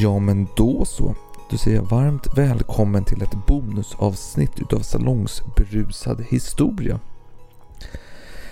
Ja 0.00 0.18
men 0.18 0.46
då 0.56 0.84
så. 0.84 1.14
Då 1.50 1.56
säger 1.56 1.76
jag 1.76 1.84
varmt 1.84 2.38
välkommen 2.38 3.04
till 3.04 3.22
ett 3.22 3.46
bonusavsnitt 3.46 4.60
utav 4.60 4.80
Salongsberusad 4.80 6.24
historia. 6.28 7.00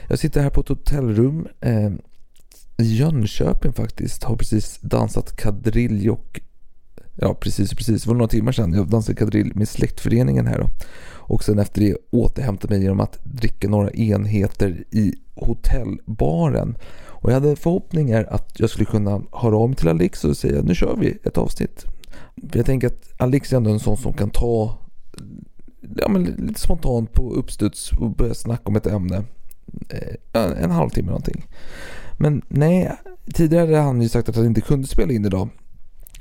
Jag 0.08 0.18
sitter 0.18 0.43
här 0.43 0.50
på 0.50 0.61
ett 0.61 0.68
hotellrum 0.68 1.48
eh, 1.61 1.90
i 2.79 2.96
Jönköping 2.96 3.72
faktiskt. 3.72 4.25
Har 4.25 4.36
precis 4.36 4.79
dansat 4.80 5.36
kadrill 5.36 6.11
och 6.11 6.40
Ja 7.14 7.34
precis, 7.34 7.74
precis. 7.74 8.02
Det 8.02 8.08
var 8.08 8.14
några 8.14 8.29
timmar 8.29 8.52
sedan 8.52 8.74
jag 8.74 8.88
dansade 8.88 9.18
kadrill 9.18 9.52
med 9.54 9.68
släktföreningen 9.68 10.46
här 10.46 10.58
då. 10.58 10.66
Och 11.12 11.44
sen 11.44 11.58
efter 11.58 11.80
det 11.80 11.96
återhämtade 12.11 12.75
mig 12.75 12.82
genom 12.82 13.00
att 13.00 13.18
dricka 13.25 13.68
några 13.68 13.90
enheter 13.90 14.85
i 14.90 15.14
hotellbaren. 15.35 16.76
Och 17.07 17.30
jag 17.30 17.35
hade 17.35 17.57
förhoppningar 17.57 18.26
att 18.30 18.61
jag 18.61 18.71
skulle 18.71 18.85
kunna 18.85 19.22
höra 19.32 19.57
av 19.57 19.68
mig 19.68 19.76
till 19.76 19.88
Alex 19.88 20.25
och 20.25 20.36
säga 20.36 20.62
nu 20.62 20.75
kör 20.75 20.96
vi 20.96 21.18
ett 21.25 21.38
avsnitt. 21.38 21.85
För 22.50 22.58
jag 22.58 22.66
tänker 22.66 22.86
att 22.86 23.13
Alex 23.18 23.52
är 23.52 23.57
ändå 23.57 23.71
en 23.71 23.80
sån 23.80 23.96
som 23.96 24.13
kan 24.13 24.30
ta 24.30 24.79
ja, 25.96 26.08
men 26.08 26.24
lite 26.24 26.61
spontant 26.61 27.13
på 27.13 27.32
uppstuds 27.32 27.93
och 27.93 28.11
börja 28.11 28.35
snacka 28.35 28.63
om 28.64 28.77
ett 28.77 28.86
ämne. 28.86 29.24
En, 30.32 30.52
en 30.52 30.71
halvtimme 30.71 31.08
någonting. 31.08 31.46
Men 32.19 32.42
nej, 32.48 32.92
tidigare 33.34 33.66
hade 33.66 33.77
han 33.77 34.02
ju 34.02 34.08
sagt 34.08 34.28
att 34.28 34.36
han 34.36 34.47
inte 34.47 34.61
kunde 34.61 34.88
spela 34.88 35.12
in 35.12 35.24
idag 35.24 35.48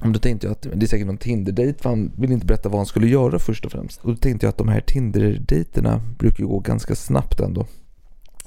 men 0.02 0.14
då 0.14 0.20
tänkte 0.20 0.48
jag 0.48 0.52
att 0.52 0.62
det 0.62 0.86
är 0.86 0.88
säkert 0.88 1.08
någon 1.08 1.18
Tinder-dejt 1.18 1.82
för 1.82 1.90
han 1.90 2.12
ville 2.18 2.34
inte 2.34 2.46
berätta 2.46 2.70
vad 2.70 2.80
han 2.80 2.86
skulle 2.86 3.08
göra 3.08 3.40
först 3.40 3.66
och 3.66 3.72
främst. 3.72 4.04
Och 4.04 4.12
då 4.12 4.18
tänkte 4.18 4.46
jag 4.46 4.50
att 4.50 4.58
de 4.58 4.68
här 4.68 4.82
Tinder-dejterna 4.82 6.02
brukar 6.18 6.40
ju 6.40 6.48
gå 6.48 6.60
ganska 6.60 6.96
snabbt 6.96 7.40
ändå. 7.40 7.66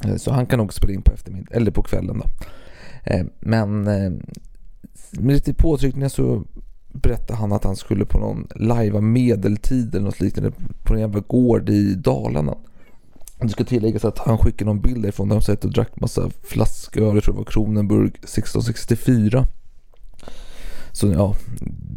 Eh, 0.05 0.17
så 0.17 0.33
han 0.33 0.47
kan 0.47 0.59
nog 0.59 0.75
spela 0.75 0.93
in 0.93 1.03
på 1.03 1.13
eftermiddagen, 1.13 1.57
eller 1.57 1.71
på 1.71 1.83
kvällen 1.83 2.19
då. 2.19 2.27
Eh, 3.05 3.25
men 3.41 3.87
eh, 3.87 4.13
med 5.11 5.35
lite 5.35 5.55
påtryckningar 5.55 6.09
så 6.09 6.45
berättade 6.93 7.39
han 7.39 7.53
att 7.53 7.65
han 7.65 7.77
skulle 7.77 8.05
på 8.05 8.19
någon 8.19 8.47
lajva 8.55 9.01
medeltid 9.01 9.95
eller 9.95 10.05
något 10.05 10.21
liknande 10.21 10.53
på 10.83 10.95
en 10.95 11.01
jävla 11.01 11.21
gård 11.21 11.71
i 11.71 11.95
Dalarna. 11.95 12.57
Det 13.41 13.49
ska 13.49 13.65
tilläggas 13.65 14.05
att 14.05 14.19
han 14.19 14.39
skickade 14.39 14.65
någon 14.65 14.81
bild 14.81 15.03
därifrån 15.03 15.29
där 15.29 15.37
de 15.37 15.43
satt 15.43 15.65
och 15.65 15.73
drack 15.73 16.01
massa 16.01 16.31
flasköl, 16.43 17.15
jag 17.15 17.25
tror 17.25 17.35
det 17.35 17.39
var 17.39 17.45
Kronenburg 17.45 18.09
1664. 18.09 19.47
Så 20.93 21.07
ja, 21.07 21.37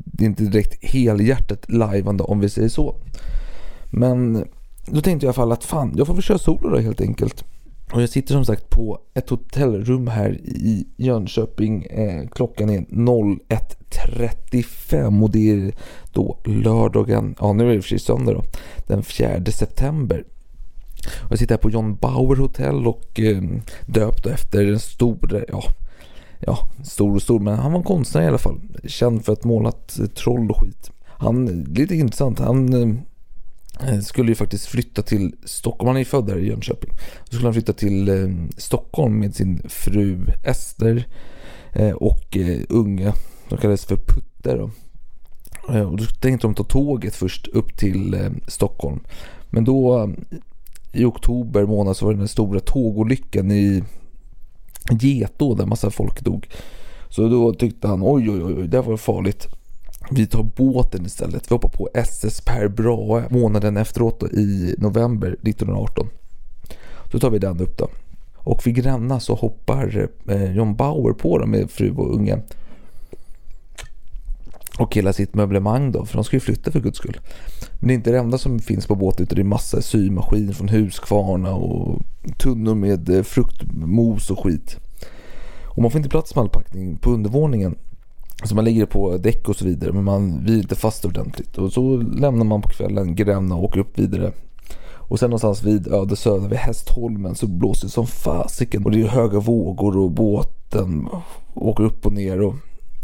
det 0.05 0.23
är 0.23 0.27
inte 0.27 0.43
direkt 0.43 0.85
helhjärtat 0.85 1.71
lajvande 1.71 2.23
om 2.23 2.39
vi 2.39 2.49
säger 2.49 2.69
så. 2.69 2.95
Men 3.91 4.45
då 4.87 5.01
tänkte 5.01 5.09
jag 5.09 5.23
i 5.23 5.25
alla 5.25 5.33
fall 5.33 5.51
att 5.51 5.63
fan, 5.63 5.93
jag 5.97 6.07
får 6.07 6.13
väl 6.13 6.23
köra 6.23 6.37
solo 6.37 6.69
då 6.69 6.77
helt 6.77 7.01
enkelt. 7.01 7.43
Och 7.91 8.01
jag 8.01 8.09
sitter 8.09 8.33
som 8.33 8.45
sagt 8.45 8.69
på 8.69 8.99
ett 9.13 9.29
hotellrum 9.29 10.07
här 10.07 10.31
i 10.43 10.87
Jönköping. 10.97 11.83
Eh, 11.83 12.27
klockan 12.27 12.69
är 12.69 12.79
01.35 12.79 15.23
och 15.23 15.31
det 15.31 15.51
är 15.51 15.73
då 16.13 16.37
lördagen, 16.45 17.35
ja 17.39 17.53
nu 17.53 17.71
är 17.71 17.75
det 17.75 17.81
för 17.81 17.89
sig 17.89 17.99
söndag 17.99 18.33
då, 18.33 18.43
den 18.87 19.03
4 19.03 19.45
september. 19.45 20.23
Och 21.23 21.31
jag 21.31 21.39
sitter 21.39 21.55
här 21.55 21.61
på 21.61 21.69
John 21.69 21.95
Bauer 21.95 22.35
hotell 22.35 22.87
och 22.87 23.19
eh, 23.19 23.41
döpt 23.85 24.25
efter 24.25 24.63
den 24.63 24.79
stora, 24.79 25.41
ja, 25.47 25.63
ja, 26.39 26.57
stor 26.83 27.15
och 27.15 27.21
stor, 27.21 27.39
men 27.39 27.59
han 27.59 27.71
var 27.71 27.79
en 27.79 27.85
konstnär 27.85 28.21
i 28.21 28.27
alla 28.27 28.37
fall. 28.37 28.59
Känd 28.83 29.25
för 29.25 29.33
att 29.33 29.43
målat 29.43 29.99
troll 30.15 30.51
och 30.51 30.59
skit. 30.61 30.91
Han, 31.05 31.63
lite 31.63 31.95
intressant, 31.95 32.39
han 32.39 32.73
eh, 32.73 33.99
skulle 33.99 34.31
ju 34.31 34.35
faktiskt 34.35 34.65
flytta 34.65 35.01
till 35.01 35.35
Stockholm. 35.43 35.87
Han 35.87 35.95
är 35.95 35.99
ju 35.99 36.05
född 36.05 36.25
där 36.27 36.37
i 36.37 36.47
Jönköping. 36.47 36.91
Då 37.25 37.27
skulle 37.35 37.47
han 37.47 37.53
flytta 37.53 37.73
till 37.73 38.09
eh, 38.09 38.29
Stockholm 38.57 39.19
med 39.19 39.35
sin 39.35 39.61
fru 39.69 40.25
Ester 40.45 41.07
eh, 41.73 41.91
och 41.91 42.37
eh, 42.37 42.59
unga. 42.69 43.13
De 43.49 43.57
kallades 43.57 43.85
för 43.85 43.95
Putte 43.95 44.55
då. 44.55 44.69
Eh, 45.73 45.91
och 45.91 45.97
då 45.97 46.05
tänkte 46.05 46.47
de 46.47 46.55
ta 46.55 46.63
tåget 46.63 47.15
först 47.15 47.47
upp 47.47 47.77
till 47.77 48.13
eh, 48.13 48.29
Stockholm. 48.47 48.99
Men 49.49 49.63
då 49.63 50.09
i 50.91 51.05
oktober 51.05 51.65
månad 51.65 51.97
så 51.97 52.05
var 52.05 52.13
det 52.13 52.19
den 52.19 52.27
stora 52.27 52.59
tågolyckan 52.59 53.51
i 53.51 53.83
Getå 54.91 55.55
där 55.55 55.65
massa 55.65 55.89
folk 55.89 56.21
dog. 56.21 56.47
Så 57.09 57.27
då 57.27 57.53
tyckte 57.53 57.87
han 57.87 58.01
oj 58.03 58.29
oj 58.29 58.43
oj, 58.43 58.67
det 58.67 58.81
var 58.81 58.97
farligt. 58.97 59.47
Vi 60.11 60.27
tar 60.27 60.43
båten 60.43 61.05
istället. 61.05 61.51
Vi 61.51 61.55
hoppar 61.55 61.69
på 61.69 61.89
SS 61.93 62.41
Per 62.41 62.67
Brahe 62.67 63.23
månaden 63.29 63.77
efteråt 63.77 64.19
då, 64.19 64.27
i 64.27 64.75
november 64.77 65.27
1918. 65.27 66.07
Så 67.11 67.19
tar 67.19 67.29
vi 67.29 67.39
den 67.39 67.61
upp 67.61 67.77
då. 67.77 67.89
Och 68.35 68.67
vid 68.67 68.75
Gränna 68.75 69.19
så 69.19 69.35
hoppar 69.35 70.09
eh, 70.27 70.55
John 70.55 70.75
Bauer 70.75 71.13
på 71.13 71.37
dem 71.37 71.51
med 71.51 71.71
fru 71.71 71.91
och 71.91 72.15
unge. 72.15 72.39
Och 74.79 74.95
hela 74.95 75.13
sitt 75.13 75.33
möblemang 75.33 75.91
då, 75.91 76.05
för 76.05 76.15
de 76.17 76.23
ska 76.23 76.35
ju 76.35 76.39
flytta 76.39 76.71
för 76.71 76.79
guds 76.79 76.97
skull. 76.97 77.19
Men 77.85 77.89
det 77.89 77.93
är 77.93 77.95
inte 77.95 78.11
det 78.11 78.19
enda 78.19 78.37
som 78.37 78.59
finns 78.59 78.87
på 78.87 78.95
båten 78.95 79.23
utan 79.23 79.35
det 79.35 79.41
är 79.41 79.43
massa 79.43 79.81
symaskin 79.81 80.53
från 80.53 80.69
Husqvarna 80.69 81.55
och 81.55 82.01
tunnor 82.37 82.75
med 82.75 83.09
eh, 83.09 83.23
fruktmos 83.23 84.31
och 84.31 84.43
skit. 84.43 84.77
Och 85.65 85.81
man 85.81 85.91
får 85.91 85.97
inte 85.97 86.09
plats 86.09 86.35
med 86.35 86.41
all 86.41 86.49
packning 86.49 86.97
på 86.97 87.09
undervåningen. 87.09 87.75
Så 88.43 88.55
man 88.55 88.65
lägger 88.65 88.81
det 88.81 88.87
på 88.87 89.17
däck 89.17 89.49
och 89.49 89.55
så 89.55 89.65
vidare 89.65 89.91
men 89.91 90.03
man 90.03 90.43
vilar 90.43 90.61
inte 90.61 90.75
fast 90.75 91.05
ordentligt. 91.05 91.57
Och 91.57 91.73
så 91.73 91.97
lämnar 91.97 92.45
man 92.45 92.61
på 92.61 92.69
kvällen 92.69 93.15
Gränna 93.15 93.55
och 93.55 93.63
åker 93.63 93.79
upp 93.79 93.99
vidare. 93.99 94.31
Och 94.93 95.19
sen 95.19 95.29
någonstans 95.29 95.63
vid 95.63 95.93
Ödesöda, 95.93 96.47
vid 96.47 96.59
Hästholmen 96.59 97.35
så 97.35 97.47
blåser 97.47 97.87
det 97.87 97.91
som 97.91 98.07
fasiken. 98.07 98.85
Och 98.85 98.91
det 98.91 99.01
är 99.01 99.07
höga 99.07 99.39
vågor 99.39 99.97
och 99.97 100.11
båten 100.11 101.07
åker 101.53 101.83
upp 101.83 102.05
och 102.05 102.13
ner. 102.13 102.41
Och 102.41 102.55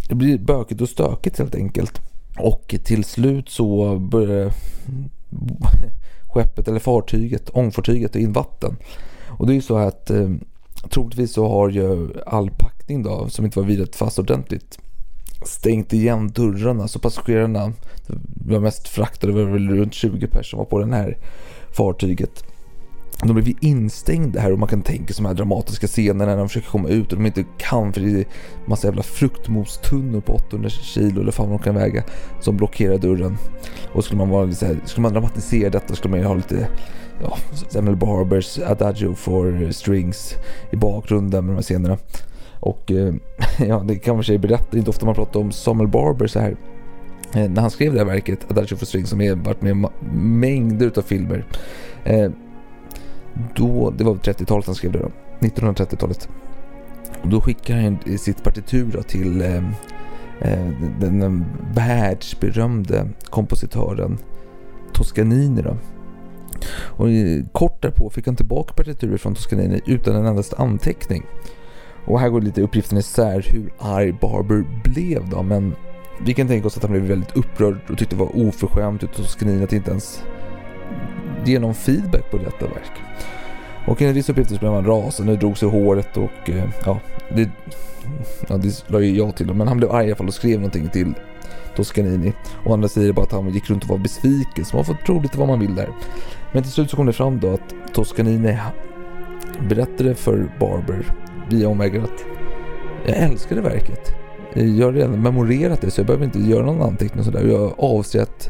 det 0.09 0.15
blir 0.15 0.37
bökigt 0.37 0.81
och 0.81 0.89
stökigt 0.89 1.37
helt 1.37 1.55
enkelt. 1.55 2.01
Och 2.37 2.75
till 2.83 3.03
slut 3.03 3.49
så 3.49 3.95
började 3.99 4.53
skeppet 6.27 6.67
eller 6.67 6.79
fartyget, 6.79 7.49
ångfartyget 7.53 8.15
in 8.15 8.33
vatten. 8.33 8.77
Och 9.27 9.47
det 9.47 9.53
är 9.53 9.55
ju 9.55 9.61
så 9.61 9.77
att 9.77 10.09
eh, 10.09 10.29
troligtvis 10.89 11.33
så 11.33 11.47
har 11.47 11.69
ju 11.69 12.09
all 12.25 12.51
packning 12.51 13.03
då 13.03 13.29
som 13.29 13.45
inte 13.45 13.59
var 13.59 13.65
virat 13.65 13.95
fast 13.95 14.19
ordentligt 14.19 14.79
stängt 15.45 15.93
igen 15.93 16.31
dörrarna 16.31 16.87
så 16.87 16.99
passagerarna, 16.99 17.73
det 18.07 18.53
var 18.53 18.59
mest 18.59 18.87
fraktade, 18.87 19.33
det 19.33 19.43
var 19.43 19.51
väl 19.51 19.69
runt 19.69 19.93
20 19.93 20.27
personer 20.27 20.43
som 20.43 20.59
var 20.59 20.65
på 20.65 20.79
det 20.79 20.95
här 20.95 21.17
fartyget. 21.77 22.43
De 23.23 23.33
blev 23.33 23.55
instängda 23.59 24.39
här 24.39 24.51
och 24.51 24.59
man 24.59 24.67
kan 24.67 24.81
tänka 24.81 25.13
sig 25.13 25.23
de 25.23 25.27
här 25.27 25.35
dramatiska 25.35 25.87
scenerna 25.87 26.25
när 26.25 26.37
de 26.37 26.49
försöker 26.49 26.69
komma 26.69 26.89
ut 26.89 27.11
och 27.11 27.17
de 27.17 27.25
inte 27.25 27.45
kan 27.57 27.93
för 27.93 28.01
det 28.01 28.19
är 28.19 28.25
massa 28.65 28.87
jävla 28.87 29.03
fruktmostunnor 29.03 30.21
på 30.21 30.33
800 30.33 30.69
kilo 30.69 31.21
eller 31.21 31.31
fan 31.31 31.49
vad 31.49 31.59
de 31.59 31.63
kan 31.63 31.75
väga 31.75 32.03
som 32.39 32.57
blockerar 32.57 32.97
dörren. 32.97 33.37
Och 33.93 34.03
skulle 34.03 34.17
man, 34.17 34.29
vara 34.29 34.45
lite 34.45 34.57
så 34.57 34.65
här, 34.65 34.77
skulle 34.85 35.01
man 35.01 35.13
dramatisera 35.13 35.69
detta 35.69 35.95
skulle 35.95 36.11
man 36.11 36.19
ju 36.19 36.25
ha 36.25 36.35
lite 36.35 36.67
ja, 37.21 37.37
Samuel 37.69 37.95
Barbers 37.95 38.59
Adagio 38.59 39.15
for 39.15 39.71
Strings 39.71 40.33
i 40.71 40.75
bakgrunden 40.75 41.45
med 41.45 41.53
de 41.53 41.55
här 41.55 41.63
scenerna. 41.63 41.97
Och 42.59 42.91
eh, 42.91 43.13
ja, 43.67 43.83
det 43.87 43.95
kan 43.95 44.15
man 44.15 44.23
sig 44.23 44.37
berätta, 44.37 44.65
det 44.71 44.77
är 44.77 44.79
inte 44.79 44.89
ofta 44.89 45.05
man 45.05 45.15
pratar 45.15 45.39
om 45.39 45.51
Samuel 45.51 45.87
Barber 45.87 46.27
så 46.27 46.39
här. 46.39 46.55
Eh, 47.33 47.49
när 47.49 47.61
han 47.61 47.71
skrev 47.71 47.93
det 47.93 47.99
här 47.99 48.05
verket, 48.05 48.51
Adagio 48.51 48.75
for 48.75 48.85
Strings, 48.85 49.09
som 49.09 49.19
har 49.19 49.35
varit 49.35 49.61
med 49.61 49.77
i 49.77 49.87
mängder 50.15 50.91
av 50.97 51.01
filmer. 51.01 51.45
Eh, 52.03 52.31
då, 53.55 53.93
det 53.97 54.03
var 54.03 54.15
30-talet 54.15 54.65
han 54.65 54.75
skrev 54.75 54.91
det 54.91 54.99
då, 54.99 55.11
1930-talet. 55.39 56.29
Då 57.23 57.41
skickade 57.41 57.81
han 57.81 58.17
sitt 58.17 58.43
partitur 58.43 58.91
då 58.93 59.03
till 59.03 59.41
eh, 59.41 59.57
eh, 60.41 60.67
den, 60.99 61.19
den 61.19 61.45
världsberömde 61.73 63.07
kompositören 63.29 64.17
Toscanini 64.93 65.61
då. 65.61 65.77
Och 66.73 67.07
kort 67.51 67.81
därpå 67.81 68.09
fick 68.09 68.25
han 68.25 68.35
tillbaka 68.35 68.73
partituret 68.73 69.21
från 69.21 69.35
Toscanini 69.35 69.81
utan 69.85 70.15
en 70.15 70.25
endaste 70.25 70.55
anteckning. 70.55 71.25
Och 72.05 72.19
här 72.19 72.29
går 72.29 72.41
lite 72.41 72.61
uppgiften 72.61 72.97
isär 72.97 73.45
hur 73.49 73.73
arg 73.79 74.11
Barber 74.21 74.65
blev 74.83 75.29
då, 75.29 75.43
men 75.43 75.75
vi 76.25 76.33
kan 76.33 76.47
tänka 76.47 76.67
oss 76.67 76.77
att 76.77 76.83
han 76.83 76.91
blev 76.91 77.03
väldigt 77.03 77.37
upprörd 77.37 77.77
och 77.89 77.97
tyckte 77.97 78.15
det 78.15 78.19
var 78.19 78.47
oförskämt 78.47 79.03
utav 79.03 79.13
Toscanini 79.13 79.63
att 79.63 79.73
inte 79.73 79.91
ens 79.91 80.23
ge 81.45 81.59
någon 81.59 81.75
feedback 81.75 82.31
på 82.31 82.37
detta 82.37 82.65
verk. 82.65 83.10
Och 83.87 84.01
enligt 84.01 84.17
vissa 84.17 84.31
uppgifter 84.31 84.55
så 84.55 84.59
blev 84.59 84.71
han 84.71 84.85
rasande, 84.85 85.35
drog 85.35 85.57
sig 85.57 85.69
håret 85.69 86.17
och 86.17 86.49
eh, 86.49 86.69
ja, 86.85 86.99
det, 87.35 87.49
ja, 88.47 88.57
det 88.57 88.83
la 88.87 88.99
ju 88.99 89.17
jag 89.17 89.35
till 89.35 89.53
men 89.53 89.67
han 89.67 89.77
blev 89.77 89.91
arg 89.91 90.05
i 90.05 90.09
alla 90.09 90.15
fall 90.15 90.27
och 90.27 90.33
skrev 90.33 90.55
någonting 90.55 90.89
till 90.89 91.13
Toscanini. 91.75 92.33
Och 92.65 92.73
andra 92.73 92.87
säger 92.87 93.13
bara 93.13 93.25
att 93.25 93.31
han 93.31 93.49
gick 93.49 93.69
runt 93.69 93.83
och 93.83 93.89
var 93.89 93.97
besviken, 93.97 94.65
så 94.65 94.75
man 94.75 94.85
får 94.85 94.93
tro 94.93 95.21
lite 95.21 95.37
vad 95.37 95.47
man 95.47 95.59
vill 95.59 95.75
där. 95.75 95.89
Men 96.53 96.63
till 96.63 96.71
slut 96.71 96.89
så 96.89 96.95
kom 96.95 97.05
det 97.05 97.13
fram 97.13 97.39
då 97.39 97.53
att 97.53 97.93
Toscanini 97.93 98.57
berättade 99.69 100.15
för 100.15 100.51
Barber 100.59 101.05
via 101.49 101.69
omvägar 101.69 102.03
att 102.03 102.25
jag 103.05 103.17
älskade 103.17 103.61
verket. 103.61 104.15
Jag 104.53 104.85
har 104.85 104.93
redan 104.93 105.21
memorerat 105.21 105.81
det 105.81 105.91
så 105.91 105.99
jag 105.99 106.07
behöver 106.07 106.25
inte 106.25 106.39
göra 106.39 106.65
någon 106.65 106.81
anteckning 106.81 107.23
sådär. 107.23 107.47
Jag 107.47 107.73
avser 107.77 108.21
att 108.21 108.49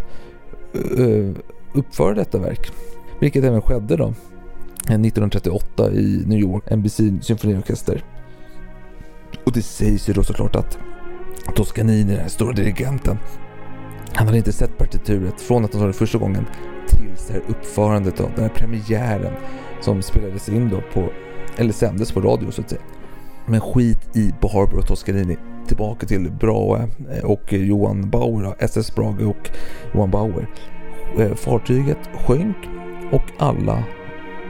uh, 1.00 1.32
uppföra 1.74 2.14
detta 2.14 2.40
verk. 2.40 2.72
Vilket 3.20 3.44
även 3.44 3.62
skedde 3.62 3.96
då. 3.96 4.14
1938 4.82 5.92
i 5.92 6.24
New 6.26 6.40
York, 6.40 6.64
NBC 6.72 7.02
symfoniorkester. 7.22 8.04
Och 9.46 9.52
det 9.52 9.62
sägs 9.62 10.10
ju 10.10 10.14
då 10.14 10.24
såklart 10.24 10.56
att 10.56 10.78
Toscanini, 11.56 12.04
den 12.04 12.22
här 12.22 12.28
stora 12.28 12.54
dirigenten, 12.54 13.18
han 14.14 14.28
hade 14.28 14.38
inte 14.38 14.52
sett 14.52 14.78
partituret 14.78 15.42
från 15.42 15.66
att 15.66 15.74
han 15.74 15.82
sa 15.82 15.88
det 15.88 15.94
första 15.94 16.18
gången 16.18 16.46
tills 16.88 17.28
det 17.28 17.34
här 17.34 17.44
uppförandet 17.48 18.20
av 18.20 18.32
den 18.36 18.44
här 18.44 18.52
premiären 18.56 19.34
som 19.82 20.02
spelades 20.02 20.50
in 20.50 20.70
då 20.70 20.82
på, 20.94 21.10
eller 21.58 21.74
sändes 21.74 22.12
på 22.12 22.22
radio 22.22 22.52
så 22.52 22.62
att 22.62 22.70
säga. 22.70 22.82
Men 23.46 23.62
skit 23.62 24.16
i 24.16 24.34
Barber 24.42 24.78
och 24.78 24.88
Toscanini. 24.88 25.38
Tillbaka 25.68 26.08
till 26.08 26.32
Brahe 26.32 26.88
eh, 27.12 27.24
och 27.24 27.54
Johan 27.54 28.10
Bauer, 28.10 28.56
SS 28.60 28.96
Brage 28.96 29.22
och 29.22 29.50
Johan 29.94 30.12
Bauer. 30.12 30.50
Eh, 31.20 31.36
fartyget 31.36 31.98
sjönk 32.28 32.58
och 33.12 33.24
alla 33.38 33.84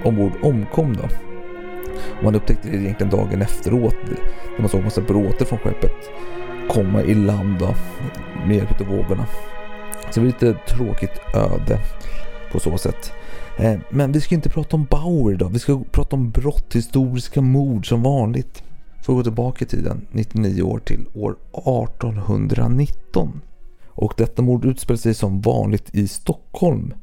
ombord 0.03 0.31
omkom 0.41 0.95
då. 0.95 1.09
Man 2.23 2.35
upptäckte 2.35 2.69
det 2.69 2.77
egentligen 2.77 3.11
dagen 3.11 3.41
efteråt 3.41 3.95
när 4.53 4.59
man 4.59 4.69
såg 4.69 4.83
massa 4.83 5.01
bråte 5.01 5.45
från 5.45 5.59
skeppet 5.59 6.11
komma 6.69 7.01
i 7.01 7.13
land 7.13 7.59
då, 7.59 7.75
med 8.47 8.55
hjälp 8.55 8.81
av 8.81 8.87
vågorna. 8.87 9.25
Så 10.09 10.13
det 10.13 10.19
var 10.19 10.27
lite 10.27 10.53
tråkigt 10.53 11.21
öde 11.35 11.79
på 12.51 12.59
så 12.59 12.77
sätt. 12.77 13.11
Eh, 13.57 13.79
men 13.89 14.11
vi 14.11 14.21
ska 14.21 14.35
inte 14.35 14.49
prata 14.49 14.75
om 14.75 14.85
Bauer 14.85 15.33
idag. 15.33 15.49
Vi 15.49 15.59
ska 15.59 15.83
prata 15.91 16.15
om 16.15 16.31
brott, 16.31 16.75
historiska 16.75 17.41
mord 17.41 17.87
som 17.87 18.03
vanligt. 18.03 18.63
Får 19.03 19.13
gå 19.13 19.23
tillbaka 19.23 19.65
i 19.65 19.67
tiden 19.67 20.07
99 20.11 20.61
år 20.61 20.79
till 20.79 21.07
år 21.13 21.35
1819. 21.51 23.41
Och 23.87 24.13
detta 24.17 24.41
mord 24.41 24.65
utspelar 24.65 24.97
sig 24.97 25.13
som 25.13 25.41
vanligt 25.41 25.95
i 25.95 26.07
Stockholm. 26.07 26.93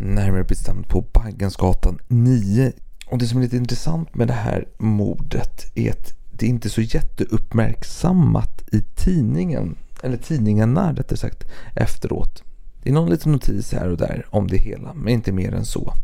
Närmare 0.00 0.44
bestämt 0.44 0.88
på 0.88 1.00
Baggensgatan 1.00 1.98
9. 2.08 2.72
Och 3.06 3.18
det 3.18 3.26
som 3.26 3.38
är 3.38 3.42
lite 3.42 3.56
intressant 3.56 4.14
med 4.14 4.28
det 4.28 4.34
här 4.34 4.68
mordet 4.78 5.72
är 5.74 5.90
att 5.90 6.12
det 6.30 6.46
inte 6.46 6.68
är 6.68 6.70
så 6.70 6.80
jätteuppmärksammat 6.80 8.62
i 8.72 8.80
tidningen. 8.80 9.76
Eller 10.02 10.16
tidningarna 10.16 10.92
rättare 10.92 11.16
sagt 11.16 11.44
efteråt. 11.74 12.42
Det 12.82 12.90
är 12.90 12.94
någon 12.94 13.10
liten 13.10 13.32
notis 13.32 13.72
här 13.72 13.88
och 13.88 13.96
där 13.96 14.26
om 14.30 14.46
det 14.46 14.56
hela, 14.56 14.94
men 14.94 15.08
inte 15.08 15.32
mer 15.32 15.54
än 15.54 15.64
så. 15.64 15.94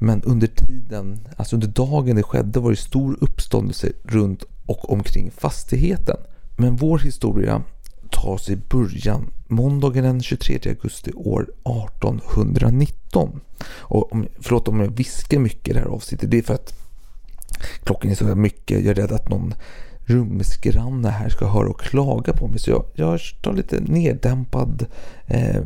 Men 0.00 0.22
under 0.22 0.46
tiden, 0.46 1.28
alltså 1.36 1.56
under 1.56 1.68
dagen 1.68 2.16
det 2.16 2.22
skedde 2.22 2.60
var 2.60 2.70
det 2.70 2.76
stor 2.76 3.16
uppståndelse 3.20 3.92
runt 4.04 4.44
och 4.66 4.92
omkring 4.92 5.30
fastigheten. 5.30 6.16
Men 6.56 6.76
vår 6.76 6.98
historia 6.98 7.62
tar 8.10 8.36
sig 8.36 8.56
början 8.56 9.30
måndagen 9.50 10.04
den 10.04 10.22
23 10.22 10.58
augusti 10.66 11.12
år 11.12 11.42
1819. 11.42 13.40
Och 13.66 14.12
om, 14.12 14.26
förlåt 14.40 14.68
om 14.68 14.80
jag 14.80 14.88
viskar 14.88 15.38
mycket 15.38 15.68
i 15.68 15.72
det 15.72 15.80
här 15.80 15.86
avsnittet, 15.86 16.30
det 16.30 16.38
är 16.38 16.42
för 16.42 16.54
att 16.54 16.74
klockan 17.84 18.10
är 18.10 18.14
så 18.14 18.24
mycket. 18.24 18.84
Jag 18.84 18.86
är 18.86 18.94
rädd 18.94 19.12
att 19.12 19.28
någon 19.28 19.54
rumsgranne 20.10 21.08
här 21.08 21.28
ska 21.28 21.46
höra 21.46 21.68
och 21.68 21.80
klaga 21.80 22.32
på 22.32 22.48
mig. 22.48 22.58
Så 22.58 22.70
jag, 22.70 22.84
jag 22.94 23.20
tar 23.42 23.52
lite 23.52 23.80
neddämpad 23.80 24.86
eh, 25.26 25.62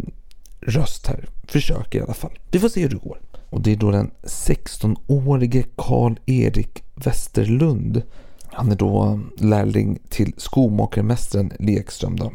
röst 0.61 1.07
här. 1.07 1.29
Försöker 1.47 1.99
i 1.99 2.03
alla 2.03 2.15
fall. 2.15 2.39
Vi 2.51 2.59
får 2.59 2.69
se 2.69 2.83
hur 2.83 2.89
det 2.89 2.97
går. 2.97 3.21
Och 3.51 3.63
det 3.63 3.73
är 3.73 3.77
då 3.77 3.91
den 3.91 4.11
16-årige 4.23 5.65
Karl-Erik 5.77 6.83
Westerlund. 6.95 8.03
Han 8.47 8.73
är 8.73 8.77
då 8.77 9.21
lärling 9.39 9.99
till 10.09 10.35
skomakarmästaren 10.37 11.53
Lekström. 11.59 12.17
Då. 12.17 12.33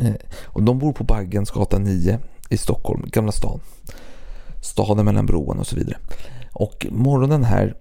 Eh, 0.00 0.14
och 0.44 0.62
de 0.62 0.78
bor 0.78 0.92
på 0.92 1.04
Baggensgatan 1.04 1.82
9 1.82 2.18
i 2.48 2.56
Stockholm, 2.56 3.04
Gamla 3.06 3.32
stan. 3.32 3.60
Staden 4.62 5.04
mellan 5.04 5.26
broarna 5.26 5.60
och 5.60 5.66
så 5.66 5.76
vidare. 5.76 5.98
Och 6.52 6.86
morgonen 6.90 7.44
här 7.44 7.74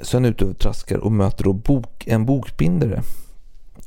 så 0.00 0.16
är 0.16 0.20
han 0.20 0.30
ute 0.30 0.44
och 0.44 0.58
traskar 0.58 0.98
och 0.98 1.12
möter 1.12 1.44
då 1.44 1.52
bok, 1.52 2.06
en 2.06 2.26
bokbindare. 2.26 3.02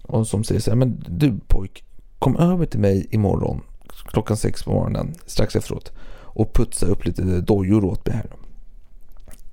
Och 0.04 0.28
som 0.28 0.44
säger 0.44 0.62
så 0.62 0.72
här, 0.72 0.76
men 0.76 1.04
du 1.08 1.40
pojk, 1.48 1.84
kom 2.20 2.38
över 2.38 2.66
till 2.66 2.80
mig 2.80 3.08
imorgon 3.12 3.62
klockan 4.06 4.38
sex 4.38 4.64
på 4.64 4.72
morgonen 4.72 5.14
strax 5.26 5.56
efteråt 5.56 5.92
och 6.10 6.54
putsa 6.54 6.86
upp 6.86 7.06
lite 7.06 7.42
dojor 7.42 7.86
åt 7.86 8.08
mig 8.08 8.16
här. 8.16 8.32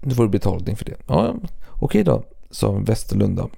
Nu 0.01 0.15
får 0.15 0.23
du 0.23 0.29
betalning 0.29 0.77
för 0.77 0.85
det. 0.85 0.97
Ja, 1.07 1.35
okej 1.69 2.05
då, 2.05 2.25
sa 2.51 2.73
Westerlund 2.73 3.37
då. 3.37 3.51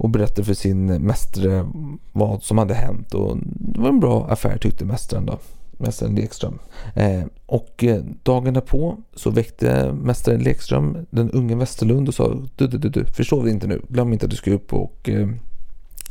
Och 0.00 0.10
berättade 0.10 0.44
för 0.44 0.54
sin 0.54 0.86
mästare 0.86 1.66
vad 2.12 2.42
som 2.42 2.58
hade 2.58 2.74
hänt 2.74 3.14
och 3.14 3.36
det 3.44 3.80
var 3.80 3.88
en 3.88 4.00
bra 4.00 4.26
affär 4.30 4.58
tyckte 4.58 4.84
mästaren 4.84 5.26
då. 5.26 5.38
Mästaren 5.72 6.14
Lekström. 6.14 6.58
Eh, 6.94 7.22
och 7.46 7.84
eh, 7.84 8.02
dagen 8.22 8.54
därpå 8.54 8.96
så 9.14 9.30
väckte 9.30 9.92
mästaren 9.92 10.40
Lekström 10.40 11.06
den 11.10 11.30
unge 11.30 11.54
Westerlund 11.54 12.08
och 12.08 12.14
sa 12.14 12.34
du, 12.56 12.66
du, 12.66 12.78
du, 12.78 12.88
du, 12.88 13.04
försov 13.04 13.48
inte 13.48 13.66
nu. 13.66 13.82
Glöm 13.88 14.12
inte 14.12 14.26
att 14.26 14.30
du 14.30 14.36
ska 14.36 14.50
upp 14.50 14.72
och 14.72 15.08
eh, 15.08 15.28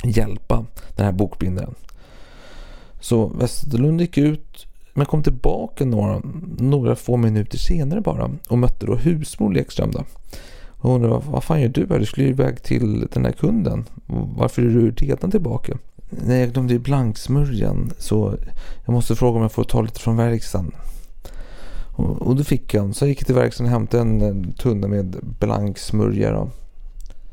hjälpa 0.03 0.65
den 0.95 1.05
här 1.05 1.13
bokbindaren. 1.13 1.75
Så 2.99 3.27
Westerlund 3.27 4.01
gick 4.01 4.17
ut 4.17 4.67
men 4.93 5.05
kom 5.05 5.23
tillbaka 5.23 5.85
några, 5.85 6.21
några 6.57 6.95
få 6.95 7.17
minuter 7.17 7.57
senare 7.57 8.01
bara 8.01 8.31
och 8.47 8.57
mötte 8.57 8.85
då 8.85 8.95
husmor 8.95 9.53
Lekström. 9.53 9.91
Då. 9.91 10.03
Och 10.81 10.95
undrade 10.95 11.21
vad 11.29 11.43
fan 11.43 11.61
gör 11.61 11.69
du 11.69 11.87
här? 11.89 11.99
Du 11.99 12.05
skulle 12.05 12.25
ju 12.25 12.33
iväg 12.33 12.63
till 12.63 13.07
den 13.11 13.25
här 13.25 13.31
kunden. 13.31 13.85
Varför 14.37 14.61
är 14.61 14.65
du 14.65 14.91
redan 14.91 15.31
tillbaka? 15.31 15.77
Nej, 16.09 16.39
jag 16.39 16.51
glömde 16.53 16.73
ju 16.73 16.79
blanksmörjan 16.79 17.91
så 17.97 18.35
jag 18.85 18.93
måste 18.93 19.15
fråga 19.15 19.35
om 19.37 19.41
jag 19.41 19.51
får 19.51 19.63
ta 19.63 19.81
lite 19.81 19.99
från 19.99 20.17
verkstaden. 20.17 20.71
Och, 21.95 22.21
och 22.21 22.35
då 22.35 22.43
fick 22.43 22.73
jag. 22.73 22.95
Så 22.95 23.05
jag 23.05 23.09
gick 23.09 23.25
till 23.25 23.35
verkstaden 23.35 23.73
och 23.73 23.79
hämtade 23.79 24.03
en, 24.03 24.53
tunna 24.53 24.87
med 24.87 25.15
blanksmörja. 25.39 26.31
Då. 26.31 26.49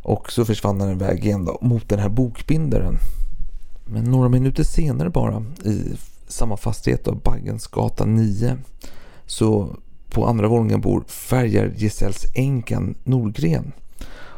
Och 0.03 0.33
så 0.33 0.45
försvann 0.45 0.81
han 0.81 0.91
iväg 0.91 1.25
igen 1.25 1.45
då, 1.45 1.59
mot 1.61 1.89
den 1.89 1.99
här 1.99 2.09
bokbindaren. 2.09 2.99
Men 3.85 4.05
några 4.05 4.29
minuter 4.29 4.65
senare 4.65 5.11
bara 5.11 5.45
i 5.65 5.83
samma 6.29 6.57
fastighet 6.57 7.09
av 7.09 7.23
Baggensgatan 7.23 8.15
9 8.15 8.57
så 9.27 9.77
på 10.11 10.26
andra 10.26 10.49
våningen 10.49 10.81
bor 10.81 11.05
färgar 11.08 11.73
Giselles 11.76 12.26
änkan 12.35 12.94
Norgren. 13.05 13.73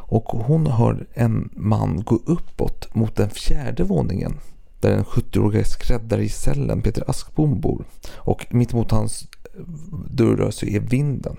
Och 0.09 0.23
hon 0.23 0.67
hör 0.67 1.07
en 1.13 1.49
man 1.53 2.03
gå 2.03 2.19
uppåt 2.25 2.95
mot 2.95 3.15
den 3.15 3.29
fjärde 3.29 3.83
våningen 3.83 4.39
där 4.79 4.89
den 4.89 5.03
70-åriga 5.03 5.63
skräddargesällen 5.63 6.81
Peter 6.81 7.09
Askbom 7.09 7.59
bor. 7.59 7.85
Och 8.15 8.45
mitt 8.49 8.73
emot 8.73 8.91
hans 8.91 9.27
eh, 9.43 9.63
dörr 10.09 10.51
så 10.51 10.65
är 10.65 10.79
vinden. 10.79 11.35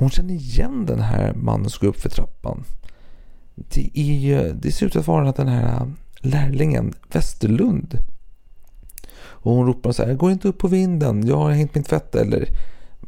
Hon 0.00 0.10
känner 0.10 0.34
igen 0.34 0.86
den 0.86 1.00
här 1.00 1.34
mannen 1.34 1.70
som 1.70 1.86
går 1.86 1.88
upp 1.88 2.00
för 2.00 2.08
trappan. 2.08 2.64
Det, 3.54 3.98
är, 3.98 4.52
det 4.52 4.72
ser 4.72 4.86
ut 4.86 4.96
att 4.96 5.06
vara 5.06 5.32
den 5.32 5.48
här 5.48 5.92
lärlingen 6.20 6.94
Westerlund. 7.12 7.98
Och 9.12 9.52
hon 9.52 9.66
ropar 9.66 9.92
så 9.92 10.04
här, 10.04 10.14
gå 10.14 10.30
inte 10.30 10.48
upp 10.48 10.58
på 10.58 10.68
vinden, 10.68 11.26
jag 11.26 11.36
har 11.36 11.50
hängt 11.50 11.74
min 11.74 11.84
tvätt 11.84 12.14
eller 12.14 12.48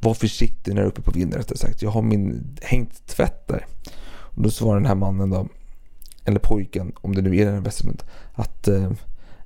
var 0.02 0.14
försiktig 0.14 0.74
när 0.74 0.82
du 0.82 0.86
är 0.86 0.90
uppe 0.90 1.02
på 1.02 1.10
vinden 1.10 1.38
rättare 1.38 1.58
sagt. 1.58 1.82
Jag 1.82 1.90
har 1.90 2.02
min 2.02 2.56
hängt 2.62 3.06
tvätt 3.06 3.48
där. 3.48 3.66
Och 4.04 4.42
då 4.42 4.50
svarar 4.50 4.74
den 4.74 4.86
här 4.86 4.94
mannen 4.94 5.30
då, 5.30 5.48
eller 6.24 6.38
pojken, 6.38 6.92
om 7.00 7.14
det 7.14 7.22
nu 7.22 7.36
är 7.36 7.46
den 7.46 7.62
Westerlund, 7.62 8.02
att 8.32 8.68
eh, 8.68 8.90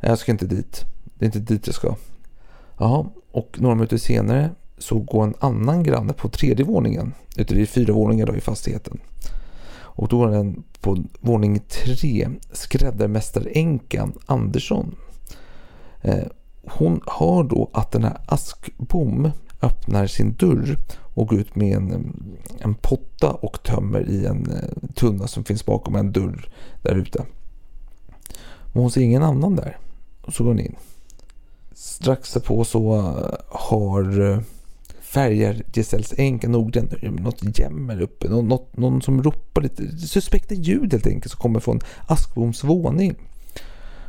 jag 0.01 0.19
ska 0.19 0.33
inte 0.33 0.47
dit. 0.47 0.85
Det 1.19 1.25
är 1.25 1.27
inte 1.27 1.39
dit 1.39 1.67
jag 1.67 1.75
ska. 1.75 1.97
Jaha, 2.79 3.07
och 3.31 3.57
några 3.61 3.75
minuter 3.75 3.97
senare 3.97 4.51
så 4.79 4.99
går 4.99 5.25
en 5.25 5.35
annan 5.41 5.83
granne 5.83 6.13
på 6.13 6.29
tredje 6.29 6.65
våningen. 6.65 7.15
Ute 7.37 7.55
det 7.55 7.63
är 7.63 7.67
fyra 7.67 7.93
våningar 7.93 8.27
då 8.27 8.37
i 8.37 8.41
fastigheten. 8.41 8.99
Och 9.79 10.09
då 10.09 10.19
går 10.19 10.31
den 10.31 10.63
på 10.81 11.05
våning 11.21 11.61
tre, 11.69 12.29
skräddarmästaränkan 12.53 14.13
Andersson. 14.27 14.95
Eh, 16.03 16.25
hon 16.65 17.01
hör 17.07 17.43
då 17.43 17.71
att 17.73 17.93
den 17.93 18.05
här 18.05 18.19
Askbom 18.27 19.31
öppnar 19.63 20.07
sin 20.07 20.33
dörr 20.33 20.77
och 21.15 21.29
går 21.29 21.39
ut 21.39 21.57
med 21.57 21.77
en, 21.77 22.13
en 22.59 22.75
potta 22.75 23.31
och 23.31 23.63
tömmer 23.63 24.11
i 24.11 24.27
en 24.27 24.51
eh, 24.51 24.91
tunna 24.95 25.27
som 25.27 25.45
finns 25.45 25.67
bakom 25.67 25.97
en 25.97 26.13
dörr 26.13 26.49
där 26.83 26.95
ute. 26.95 27.25
Men 28.73 28.83
hon 28.83 28.91
ser 28.91 29.01
ingen 29.01 29.23
annan 29.23 29.57
där. 29.57 29.79
Och 30.23 30.33
så 30.33 30.45
går 30.45 30.51
hon 30.51 30.61
in. 30.61 30.77
Strax 31.75 32.33
därpå 32.33 32.65
så 32.65 32.95
eh, 32.95 33.39
har 33.49 34.31
eh, 34.33 34.41
färgar 35.01 35.63
Giselles 35.73 36.15
änka 36.17 36.49
Nordgren 36.49 36.89
något 37.03 37.59
jämmer 37.59 38.01
uppe. 38.01 38.29
Något, 38.29 38.77
någon 38.77 39.03
som 39.03 39.23
ropar 39.23 39.63
lite 39.63 39.99
suspekta 39.99 40.55
ljud 40.55 40.93
helt 40.93 41.07
enkelt 41.07 41.33
som 41.33 41.41
kommer 41.41 41.61
från 41.61 41.81
Askboms 42.07 42.65
våning. 42.65 43.15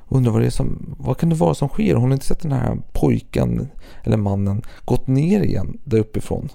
Undrar 0.09 0.31
vad 0.31 0.41
det 0.41 0.45
är 0.45 0.49
som, 0.49 0.95
vad 0.99 1.17
kan 1.17 1.29
det 1.29 1.35
vara 1.35 1.53
som 1.53 1.69
sker? 1.69 1.95
Hon 1.95 2.03
har 2.03 2.13
inte 2.13 2.25
sett 2.25 2.39
den 2.39 2.51
här 2.51 2.77
pojken 2.91 3.67
eller 4.03 4.17
mannen 4.17 4.61
gått 4.85 5.07
ner 5.07 5.41
igen 5.41 5.77
där 5.83 5.99
uppifrån. 5.99 6.49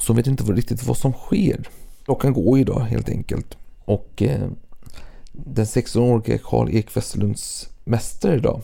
Så 0.00 0.12
hon 0.12 0.16
vet 0.16 0.26
inte 0.26 0.44
riktigt 0.44 0.86
vad 0.86 0.96
som 0.96 1.12
sker. 1.12 1.68
Klockan 2.04 2.32
går 2.32 2.58
ju 2.58 2.64
då 2.64 2.78
helt 2.78 3.08
enkelt. 3.08 3.56
Och 3.84 4.22
eh, 4.22 4.48
den 5.32 5.64
16-årige 5.64 6.38
Karl 6.44 6.68
Ek 6.70 6.96
Westerlunds 6.96 7.68
mästare 7.84 8.36
idag, 8.36 8.62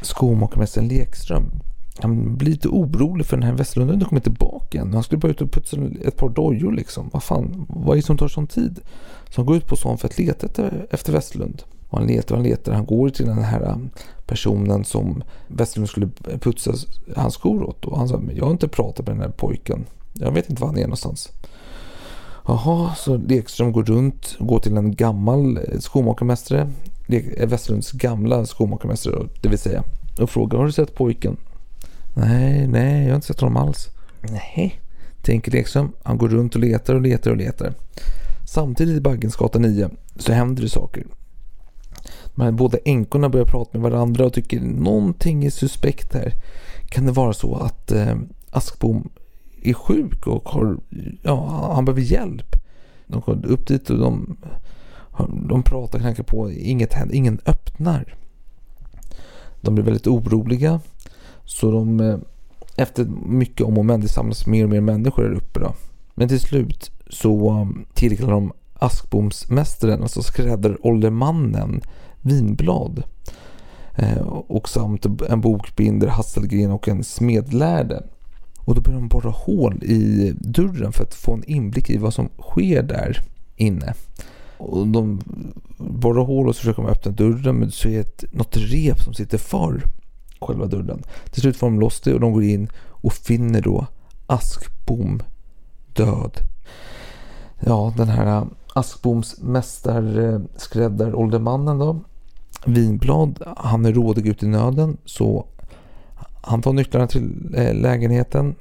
skomakarmästaren 0.00 0.88
Lekström, 0.88 1.50
han 1.98 2.36
blir 2.36 2.50
lite 2.50 2.68
orolig 2.68 3.26
för 3.26 3.36
den 3.36 3.46
här 3.46 3.52
Westerlund 3.52 3.90
har 3.90 3.94
inte 3.94 4.06
kommit 4.06 4.24
tillbaka 4.24 4.80
än. 4.80 4.94
Han 4.94 5.02
skulle 5.02 5.18
bara 5.18 5.32
ut 5.32 5.40
och 5.40 5.50
putsa 5.50 5.76
ett 6.04 6.16
par 6.16 6.28
dojor 6.28 6.72
liksom. 6.72 7.10
Vad 7.12 7.22
fan, 7.22 7.66
vad 7.68 7.92
är 7.92 8.00
det 8.00 8.06
som 8.06 8.18
tar 8.18 8.28
sån 8.28 8.46
tid? 8.46 8.80
Så 9.30 9.40
han 9.40 9.46
går 9.46 9.56
ut 9.56 9.66
på 9.66 9.76
stan 9.76 9.98
för 9.98 10.08
att 10.08 10.18
leta 10.18 10.46
efter, 10.46 10.86
efter 10.90 11.12
Westerlund. 11.12 11.62
Och 11.94 12.00
han 12.00 12.08
letar 12.08 12.34
och 12.34 12.40
han 12.40 12.48
letar. 12.48 12.72
Han 12.72 12.86
går 12.86 13.08
till 13.08 13.26
den 13.26 13.38
här 13.38 13.78
personen 14.26 14.84
som 14.84 15.22
Westerlund 15.48 15.88
skulle 15.88 16.08
putsa 16.40 16.72
hans 17.16 17.34
skor 17.34 17.62
åt. 17.62 17.84
Och 17.84 17.98
han 17.98 18.08
sa, 18.08 18.22
jag 18.34 18.44
har 18.44 18.52
inte 18.52 18.68
pratat 18.68 19.06
med 19.06 19.16
den 19.16 19.22
här 19.22 19.30
pojken. 19.30 19.86
Jag 20.12 20.32
vet 20.32 20.50
inte 20.50 20.62
var 20.62 20.68
han 20.68 20.78
är 20.78 20.82
någonstans. 20.82 21.32
Jaha, 22.46 22.94
så 22.94 23.16
Lekström 23.16 23.72
går 23.72 23.84
runt, 23.84 24.36
går 24.38 24.58
till 24.58 24.76
en 24.76 24.94
gammal 24.94 25.58
skomakarmästare, 25.78 26.70
Westerlunds 27.46 27.92
gamla 27.92 28.46
skomakarmästare 28.46 29.28
det 29.42 29.48
vill 29.48 29.58
säga, 29.58 29.82
och 30.20 30.30
frågar 30.30 30.58
har 30.58 30.66
du 30.66 30.72
sett 30.72 30.94
pojken? 30.94 31.36
Nej, 32.14 32.66
nej, 32.66 33.02
jag 33.02 33.10
har 33.10 33.14
inte 33.14 33.26
sett 33.26 33.40
honom 33.40 33.56
alls. 33.56 33.88
Nej, 34.20 34.80
tänker 35.22 35.52
Lekström. 35.52 35.92
Han 36.02 36.18
går 36.18 36.28
runt 36.28 36.54
och 36.54 36.60
letar 36.60 36.94
och 36.94 37.00
letar 37.00 37.30
och 37.30 37.36
letar. 37.36 37.74
Samtidigt 38.46 38.96
i 38.96 39.00
Baggensgatan 39.00 39.62
9 39.62 39.90
så 40.16 40.32
händer 40.32 40.62
det 40.62 40.68
saker. 40.68 41.04
Men 42.34 42.56
båda 42.56 42.78
änkorna 42.84 43.28
börjar 43.28 43.46
prata 43.46 43.78
med 43.78 43.90
varandra 43.90 44.26
och 44.26 44.32
tycker 44.32 44.60
någonting 44.60 45.44
är 45.44 45.50
suspekt 45.50 46.14
här. 46.14 46.32
Kan 46.88 47.06
det 47.06 47.12
vara 47.12 47.32
så 47.32 47.54
att 47.54 47.92
eh, 47.92 48.14
Askbom 48.50 49.10
är 49.62 49.72
sjuk 49.72 50.26
och 50.26 50.48
har, 50.48 50.76
ja, 51.22 51.70
han 51.74 51.84
behöver 51.84 52.02
hjälp? 52.02 52.56
De 53.06 53.22
kommer 53.22 53.46
upp 53.46 53.66
dit 53.66 53.90
och 53.90 53.98
de, 53.98 54.36
de 55.48 55.62
pratar, 55.62 55.98
knackar 55.98 56.22
på, 56.22 56.50
inget 56.50 56.94
händer, 56.94 57.14
ingen 57.14 57.40
öppnar. 57.46 58.16
De 59.60 59.74
blir 59.74 59.84
väldigt 59.84 60.06
oroliga. 60.06 60.80
Så 61.44 61.70
de, 61.70 62.00
eh, 62.00 62.18
efter 62.76 63.04
mycket 63.26 63.66
om 63.66 63.78
och 63.78 63.84
men, 63.84 64.00
det 64.00 64.08
samlas 64.08 64.46
mer 64.46 64.64
och 64.64 64.70
mer 64.70 64.80
människor 64.80 65.22
där 65.22 65.32
uppe 65.32 65.60
då. 65.60 65.74
Men 66.14 66.28
till 66.28 66.40
slut 66.40 66.90
så 67.10 67.48
eh, 67.48 67.66
tillkallar 67.94 68.32
de 68.32 68.52
Askbomsmästaren, 68.74 70.02
alltså 70.02 70.22
skräddaråldermannen 70.22 71.82
Vinblad. 72.24 73.02
Eh, 73.94 74.26
och 74.26 74.68
samt 74.68 75.06
en 75.28 75.40
bokbinder, 75.40 76.08
Hasselgren 76.08 76.70
och 76.70 76.88
en 76.88 77.04
smedlärde. 77.04 78.02
Och 78.58 78.74
då 78.74 78.80
börjar 78.80 79.00
de 79.00 79.08
borra 79.08 79.30
hål 79.30 79.82
i 79.82 80.32
dörren 80.38 80.92
för 80.92 81.02
att 81.02 81.14
få 81.14 81.34
en 81.34 81.44
inblick 81.44 81.90
i 81.90 81.96
vad 81.96 82.14
som 82.14 82.28
sker 82.38 82.82
där 82.82 83.20
inne. 83.56 83.94
Och 84.58 84.86
de 84.86 85.20
borrar 85.78 86.24
hål 86.24 86.48
och 86.48 86.56
så 86.56 86.60
försöker 86.60 86.82
de 86.82 86.90
öppna 86.90 87.12
dörren 87.12 87.56
men 87.56 87.70
så 87.70 87.88
är 87.88 88.04
det 88.04 88.32
något 88.32 88.56
rep 88.56 89.00
som 89.00 89.14
sitter 89.14 89.38
för 89.38 89.82
själva 90.40 90.66
dörren. 90.66 91.02
Till 91.30 91.40
slut 91.40 91.56
får 91.56 91.66
de 91.66 91.80
loss 91.80 92.00
det 92.00 92.14
och 92.14 92.20
de 92.20 92.32
går 92.32 92.44
in 92.44 92.68
och 92.76 93.12
finner 93.12 93.60
då 93.60 93.86
Askbom 94.26 95.22
död. 95.92 96.38
Ja, 97.60 97.94
den 97.96 98.08
här 98.08 98.46
Askboms 98.74 99.40
mästarskräddaråldermannen 99.40 101.78
då. 101.78 102.00
Vinblad, 102.66 103.42
han 103.56 103.84
är 103.84 103.92
rådig 103.92 104.26
ut 104.26 104.42
i 104.42 104.46
nöden 104.46 104.96
så 105.04 105.46
han 106.46 106.62
tar 106.62 106.72
nycklarna 106.72 107.06
till 107.06 107.54
eh, 107.56 107.74
lägenheten, 107.74 108.54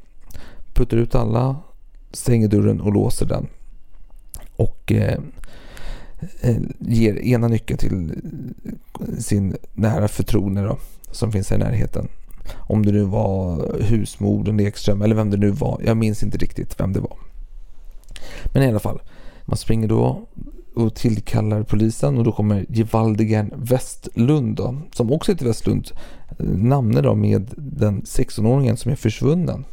puttar 0.73 0.97
ut 0.97 1.15
alla, 1.15 1.55
stänger 2.11 2.47
dörren 2.47 2.81
och 2.81 2.93
låser 2.93 3.25
den. 3.25 3.47
Och 4.55 4.91
eh, 4.91 5.19
eh 6.41 6.57
ger 6.79 7.19
ena 7.19 7.47
nyckeln 7.47 7.77
till 7.77 8.11
eh, 8.65 9.17
sin 9.17 9.55
nära 9.73 10.07
förtroende 10.07 10.61
då, 10.61 10.77
som 11.11 11.31
finns 11.31 11.51
i 11.51 11.57
närheten. 11.57 12.07
Om 12.55 12.85
det 12.85 12.91
nu 12.91 13.03
var 13.03 13.67
husmodern 13.81 14.59
Ekström 14.59 15.01
eller 15.01 15.15
vem 15.15 15.29
det 15.29 15.37
nu 15.37 15.49
var. 15.49 15.81
Jag 15.85 15.97
minns 15.97 16.23
inte 16.23 16.37
riktigt 16.37 16.79
vem 16.79 16.93
det 16.93 16.99
var. 16.99 17.17
Men 18.45 18.63
i 18.63 18.67
alla 18.67 18.79
fall, 18.79 19.01
man 19.45 19.57
springer 19.57 19.87
då 19.87 20.27
och 20.75 20.95
tillkallar 20.95 21.63
polisen 21.63 22.17
och 22.17 22.23
då 22.23 22.31
kommer 22.31 22.65
Gevaldigen 22.69 23.53
Westlund 23.55 24.55
då, 24.55 24.81
som 24.95 25.11
också 25.11 25.31
heter 25.31 25.45
Westlund, 25.45 25.91
namne 26.39 27.01
då 27.01 27.15
med 27.15 27.53
den 27.57 28.01
16-åringen 28.01 28.75
som 28.75 28.91
är 28.91 28.95
försvunnen. 28.95 29.65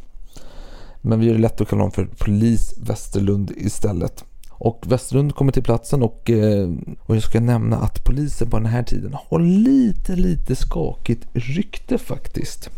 Men 1.01 1.19
vi 1.19 1.25
gör 1.25 1.33
det 1.33 1.39
lätt 1.39 1.61
att 1.61 1.67
kalla 1.67 1.81
honom 1.81 1.91
för 1.91 2.05
polis 2.05 2.73
Westerlund 2.77 3.51
istället. 3.57 4.25
Och 4.49 4.83
Westerlund 4.87 5.35
kommer 5.35 5.51
till 5.51 5.63
platsen 5.63 6.03
och, 6.03 6.29
eh, 6.29 6.69
och 6.99 7.15
jag 7.15 7.23
ska 7.23 7.39
nämna 7.39 7.77
att 7.77 8.03
polisen 8.03 8.49
på 8.49 8.57
den 8.57 8.65
här 8.65 8.83
tiden 8.83 9.15
har 9.29 9.39
lite, 9.39 10.15
lite 10.15 10.55
skakigt 10.55 11.27
rykte 11.33 11.97
faktiskt. 11.97 12.69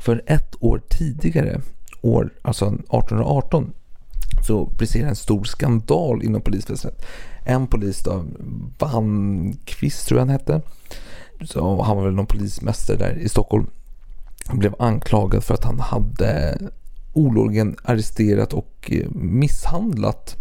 För 0.00 0.22
ett 0.26 0.54
år 0.60 0.82
tidigare, 0.88 1.60
år, 2.02 2.30
alltså 2.42 2.66
1818, 2.66 3.72
så 4.46 4.64
briserade 4.64 5.08
en 5.08 5.16
stor 5.16 5.44
skandal 5.44 6.22
inom 6.22 6.40
polisväsendet. 6.40 7.06
En 7.44 7.66
polis 7.66 8.02
då, 8.02 8.24
Vanqvist 8.78 10.06
tror 10.06 10.18
jag 10.18 10.26
han 10.26 10.32
hette, 10.32 10.60
så 11.44 11.82
han 11.82 11.96
var 11.96 12.04
väl 12.04 12.14
någon 12.14 12.26
polismästare 12.26 12.96
där 12.96 13.18
i 13.18 13.28
Stockholm, 13.28 13.66
han 14.46 14.58
blev 14.58 14.74
anklagad 14.78 15.44
för 15.44 15.54
att 15.54 15.64
han 15.64 15.80
hade 15.80 16.58
olovligen 17.12 17.76
arresterat 17.82 18.52
och 18.52 18.90
eh, 18.92 19.10
misshandlat 19.10 20.36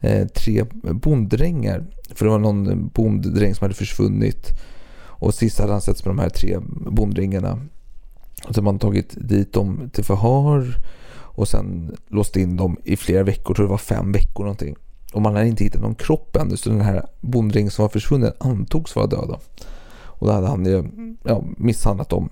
eh, 0.00 0.26
tre 0.26 0.64
bonddrängar. 0.82 1.84
För 2.14 2.24
det 2.24 2.30
var 2.30 2.38
någon 2.38 2.88
bonddräng 2.88 3.54
som 3.54 3.64
hade 3.64 3.74
försvunnit. 3.74 4.50
Och 4.96 5.34
sist 5.34 5.58
hade 5.58 5.72
han 5.72 5.80
setts 5.80 6.04
med 6.04 6.10
de 6.16 6.18
här 6.18 6.28
tre 6.28 6.58
bonddrängarna. 6.90 7.52
Och 8.48 8.54
så 8.54 8.60
hade 8.60 8.62
man 8.62 8.78
tagit 8.78 9.14
dit 9.16 9.52
dem 9.52 9.90
till 9.92 10.04
förhör 10.04 10.76
och 11.34 11.48
sen 11.48 11.96
låst 12.08 12.36
in 12.36 12.56
dem 12.56 12.76
i 12.84 12.96
flera 12.96 13.22
veckor, 13.22 13.54
tror 13.54 13.66
det 13.66 13.70
var 13.70 13.78
fem 13.78 14.12
veckor 14.12 14.44
någonting. 14.44 14.76
Och 15.12 15.22
man 15.22 15.34
hade 15.34 15.48
inte 15.48 15.64
hittat 15.64 15.82
någon 15.82 15.94
kropp 15.94 16.36
ännu 16.36 16.56
så 16.56 16.70
den 16.70 16.80
här 16.80 17.06
bonddrängen 17.20 17.70
som 17.70 17.82
var 17.82 17.88
försvunnen 17.88 18.32
antogs 18.38 18.96
vara 18.96 19.06
döda. 19.06 19.38
Och 19.96 20.26
då 20.26 20.32
hade 20.32 20.46
han 20.46 20.66
ja, 21.24 21.44
misshandlat 21.56 22.08
dem 22.08 22.28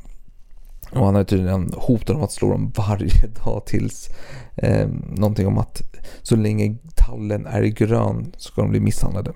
och 0.92 1.04
han 1.04 1.14
hade 1.14 1.24
tydligen 1.24 1.72
hotat 1.76 2.06
dem 2.06 2.22
att 2.22 2.32
slå 2.32 2.50
dem 2.50 2.72
varje 2.76 3.26
dag 3.44 3.62
tills 3.66 4.08
eh, 4.56 4.88
någonting 5.08 5.46
om 5.46 5.58
att 5.58 5.82
så 6.22 6.36
länge 6.36 6.76
tallen 6.94 7.46
är 7.46 7.62
grön 7.62 8.32
så 8.36 8.52
ska 8.52 8.62
de 8.62 8.70
bli 8.70 8.80
misshandlade. 8.80 9.32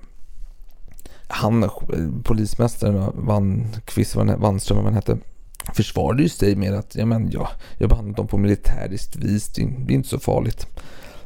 Han, 1.27 1.63
eh, 1.63 1.69
polismästaren, 2.23 3.11
Van 3.15 3.67
Kvist, 3.85 4.15
Wannström, 4.15 4.77
vad 4.77 4.85
han 4.85 4.93
hette, 4.93 5.17
försvarade 5.73 6.23
ju 6.23 6.29
sig 6.29 6.55
med 6.55 6.73
att 6.73 6.95
ja, 6.95 7.05
men, 7.05 7.31
ja, 7.31 7.49
jag 7.77 7.89
behandlade 7.89 8.17
dem 8.17 8.27
på 8.27 8.37
militäriskt 8.37 9.15
vis, 9.15 9.47
det 9.47 9.61
är 9.61 9.91
inte 9.91 10.09
så 10.09 10.19
farligt. 10.19 10.67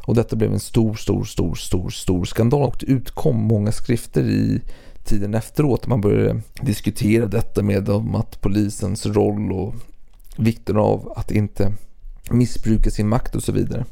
Och 0.05 0.15
detta 0.15 0.35
blev 0.35 0.53
en 0.53 0.59
stor, 0.59 0.93
stor, 0.95 1.23
stor, 1.23 1.55
stor, 1.55 1.89
stor 1.89 2.25
skandal 2.25 2.63
och 2.63 2.75
det 2.79 2.85
utkom 2.85 3.35
många 3.37 3.71
skrifter 3.71 4.23
i 4.23 4.61
tiden 5.03 5.33
efteråt. 5.33 5.87
Man 5.87 6.01
började 6.01 6.41
diskutera 6.61 7.25
detta 7.25 7.63
med 7.63 7.89
om 7.89 8.15
att 8.15 8.41
polisens 8.41 9.05
roll 9.05 9.51
och 9.51 9.75
vikten 10.37 10.77
av 10.77 11.13
att 11.15 11.31
inte 11.31 11.73
missbruka 12.31 12.91
sin 12.91 13.07
makt 13.07 13.35
och 13.35 13.43
så 13.43 13.51
vidare. 13.51 13.85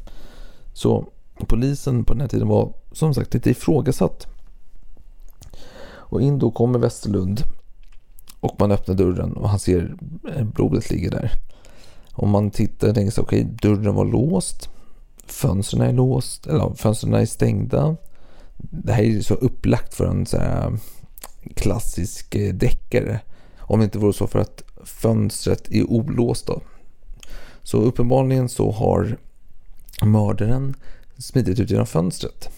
Så 0.72 1.06
polisen 1.46 2.04
på 2.04 2.12
den 2.12 2.20
här 2.20 2.28
tiden 2.28 2.48
var 2.48 2.72
som 2.92 3.14
sagt 3.14 3.34
lite 3.34 3.50
ifrågasatt. 3.50 4.26
Och 5.82 6.22
in 6.22 6.38
då 6.38 6.50
kommer 6.50 6.78
Westerlund 6.78 7.42
och 8.40 8.56
man 8.58 8.72
öppnar 8.72 8.94
dörren 8.94 9.32
och 9.32 9.48
han 9.48 9.58
ser 9.58 9.94
eh, 10.36 10.44
blodet 10.44 10.90
ligger 10.90 11.10
där. 11.10 11.32
Om 12.12 12.30
man 12.30 12.50
tittar 12.50 12.88
och 12.88 12.94
tänker 12.94 13.10
sig 13.10 13.22
okej, 13.22 13.40
okay, 13.44 13.54
dörren 13.62 13.94
var 13.94 14.04
låst. 14.04 14.68
Fönstren 15.26 15.82
är 15.82 15.92
låst, 15.92 16.46
eller 16.46 16.74
fönstren 16.74 17.14
är 17.14 17.26
stängda. 17.26 17.96
Det 18.56 18.92
här 18.92 19.02
är 19.02 19.20
så 19.20 19.34
upplagt 19.34 19.94
för 19.94 20.06
en 20.06 20.26
så 20.26 20.36
här 20.36 20.66
eh, 20.66 20.72
klassisk 21.54 22.34
eh, 22.34 22.54
deckare. 22.54 23.20
Om 23.58 23.78
det 23.78 23.84
inte 23.84 23.98
vore 23.98 24.12
så 24.12 24.26
för 24.26 24.38
att 24.38 24.62
fönstret 24.84 25.68
är 25.70 25.90
olåst. 25.90 26.46
Då. 26.46 26.60
Så 27.62 27.78
uppenbarligen 27.78 28.48
så 28.48 28.70
har 28.70 29.16
mördaren 30.02 30.74
smitit 31.18 31.60
ut 31.60 31.70
genom 31.70 31.86
fönstret. 31.86 32.50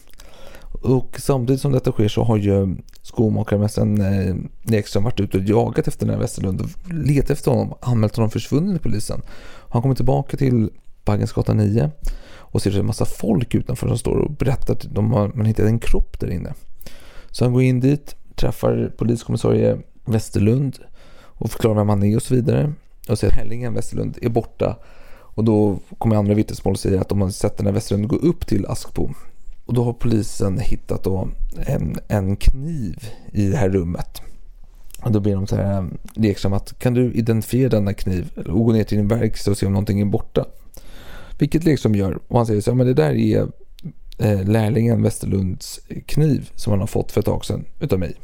Och 0.72 1.16
samtidigt 1.18 1.60
som 1.60 1.72
detta 1.72 1.92
sker 1.92 2.08
så 2.08 2.24
har 2.24 2.36
ju 2.36 2.76
skomakarmästaren 3.02 4.00
eh, 4.00 4.76
Ekström 4.78 5.04
varit 5.04 5.20
ute 5.20 5.38
och 5.38 5.44
jagat 5.44 5.88
efter 5.88 6.06
den 6.06 6.14
här 6.14 6.22
Westerlund 6.22 6.60
och 6.60 6.92
letat 6.92 7.30
efter 7.30 7.50
honom, 7.50 7.74
anmält 7.80 8.16
honom 8.16 8.30
försvunnen 8.30 8.72
till 8.72 8.82
polisen. 8.82 9.22
Han 9.68 9.82
kommer 9.82 9.94
tillbaka 9.94 10.36
till 10.36 10.70
Baggensgatan 11.04 11.56
9 11.56 11.90
och 12.52 12.62
ser 12.62 12.78
en 12.78 12.86
massa 12.86 13.04
folk 13.04 13.54
utanför 13.54 13.88
som 13.88 13.98
står 13.98 14.16
och 14.16 14.32
berättar 14.32 14.72
att 14.72 14.86
de 14.94 15.12
har 15.12 15.28
man 15.34 15.46
hittat 15.46 15.66
en 15.66 15.78
kropp 15.78 16.20
där 16.20 16.30
inne. 16.30 16.54
Så 17.30 17.44
han 17.44 17.52
går 17.52 17.62
in 17.62 17.80
dit, 17.80 18.16
träffar 18.36 18.92
poliskommissarie 18.96 19.78
Westerlund 20.04 20.78
och 21.14 21.50
förklarar 21.50 21.74
vem 21.74 21.88
han 21.88 22.02
är 22.02 22.16
och 22.16 22.22
så 22.22 22.34
vidare. 22.34 22.72
Och 23.08 23.18
säger 23.18 23.32
att 23.32 23.38
Hellingen 23.38 23.74
Westerlund 23.74 24.18
är 24.22 24.28
borta. 24.28 24.76
Och 25.34 25.44
då 25.44 25.78
kommer 25.98 26.16
andra 26.16 26.34
vittnesmål 26.34 26.72
och 26.72 26.80
säger 26.80 27.00
att 27.00 27.08
de 27.08 27.20
har 27.20 27.30
sett 27.30 27.56
den 27.56 27.66
här 27.66 27.72
Westerlund 27.72 28.08
gå 28.08 28.16
upp 28.16 28.46
till 28.46 28.66
Askbo. 28.66 29.10
Och 29.72 29.76
då 29.76 29.84
har 29.84 29.92
polisen 29.92 30.58
hittat 30.58 31.04
då 31.04 31.28
en, 31.66 31.96
en 32.08 32.36
kniv 32.36 33.08
i 33.32 33.48
det 33.48 33.56
här 33.56 33.68
rummet. 33.68 34.22
Och 35.02 35.12
då 35.12 35.20
ber 35.20 35.34
de 35.34 35.46
så 35.46 35.56
här 35.56 35.78
eh, 35.78 35.84
leksamt 36.14 36.54
att 36.54 36.78
kan 36.78 36.94
du 36.94 37.12
identifiera 37.12 37.68
denna 37.68 37.94
kniv 37.94 38.30
och 38.36 38.64
gå 38.64 38.72
ner 38.72 38.84
till 38.84 38.98
din 38.98 39.08
verkstad 39.08 39.50
och 39.50 39.58
se 39.58 39.66
om 39.66 39.72
någonting 39.72 40.00
är 40.00 40.04
borta. 40.04 40.44
Vilket 41.38 41.64
Lekström 41.64 41.94
gör 41.94 42.18
och 42.28 42.36
han 42.36 42.46
säger 42.46 42.60
så 42.60 42.70
här, 42.70 42.76
men 42.76 42.86
det 42.86 42.94
där 42.94 43.14
är 43.14 43.48
eh, 44.18 44.44
lärlingen 44.44 45.02
Westerlunds 45.02 45.80
kniv 46.06 46.50
som 46.54 46.70
han 46.70 46.80
har 46.80 46.86
fått 46.86 47.12
för 47.12 47.20
ett 47.20 47.26
tag 47.26 47.44
sedan 47.44 47.64
utav 47.80 47.98
mig. 47.98 48.14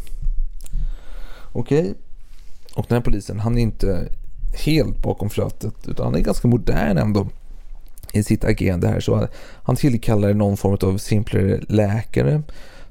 Okej, 1.52 1.80
okay. 1.80 1.94
och 2.74 2.86
den 2.88 2.96
här 2.96 3.02
polisen 3.02 3.40
han 3.40 3.58
är 3.58 3.62
inte 3.62 4.08
helt 4.54 5.02
bakom 5.02 5.30
flötet 5.30 5.74
utan 5.88 6.06
han 6.06 6.14
är 6.14 6.20
ganska 6.20 6.48
modern 6.48 6.98
ändå 6.98 7.28
i 8.12 8.22
sitt 8.22 8.44
agerande 8.44 8.88
här. 8.88 9.00
Så 9.00 9.28
han 9.62 9.76
tillkallar 9.76 10.34
någon 10.34 10.56
form 10.56 10.78
av 10.82 10.98
simplare 10.98 11.60
läkare 11.68 12.42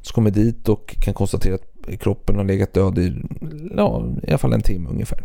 som 0.02 0.14
kommer 0.14 0.32
dit 0.32 0.70
och 0.70 0.96
kan 1.00 1.14
konstatera 1.14 1.56
att 1.56 2.00
kroppen 2.00 2.36
har 2.36 2.44
legat 2.44 2.74
död 2.74 2.98
i 2.98 3.14
ja, 3.78 4.06
i 4.24 4.28
alla 4.28 4.38
fall 4.38 4.54
en 4.54 4.62
timme 4.62 4.90
ungefär. 4.90 5.24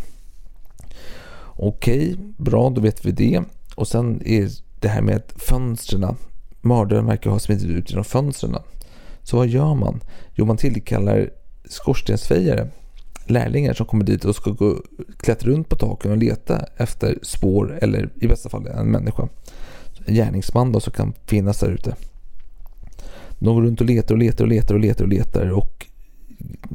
Okej, 1.57 2.17
bra, 2.37 2.71
då 2.71 2.81
vet 2.81 3.07
vi 3.07 3.13
det. 3.13 3.43
Och 3.75 3.89
sen 3.89 4.23
är 4.27 4.49
det 4.81 4.89
här 4.89 5.03
med 5.03 5.23
fönstren. 5.37 6.17
Mördaren 6.61 7.07
verkar 7.07 7.31
ha 7.31 7.39
smitit 7.39 7.71
ut 7.71 7.91
genom 7.91 8.05
fönstren. 8.05 8.57
Så 9.23 9.37
vad 9.37 9.49
gör 9.49 9.75
man? 9.75 10.01
Jo, 10.35 10.45
man 10.45 10.57
tillkallar 10.57 11.31
skorstensfejare, 11.65 12.69
lärlingar 13.27 13.75
som 13.75 13.87
kommer 13.87 14.05
dit 14.05 14.25
och 14.25 14.37
ska 14.37 14.51
gå, 14.51 14.77
klättra 15.17 15.51
runt 15.51 15.69
på 15.69 15.77
taken 15.77 16.11
och 16.11 16.17
leta 16.17 16.67
efter 16.77 17.19
spår 17.23 17.79
eller 17.83 18.11
i 18.15 18.27
bästa 18.27 18.49
fall 18.49 18.67
en 18.67 18.91
människa. 18.91 19.29
Gärningsman 20.07 20.73
då 20.73 20.81
som 20.81 20.93
kan 20.93 21.13
finnas 21.27 21.59
där 21.59 21.71
ute. 21.71 21.97
De 23.39 23.55
går 23.55 23.63
runt 23.63 23.81
och 23.81 23.87
letar 23.87 24.15
och 24.15 24.19
letar 24.19 24.45
och 24.45 24.49
letar 24.49 24.75
och 24.75 24.81
letar 24.81 25.05
och 25.05 25.11
letar 25.11 25.51
och 25.51 25.87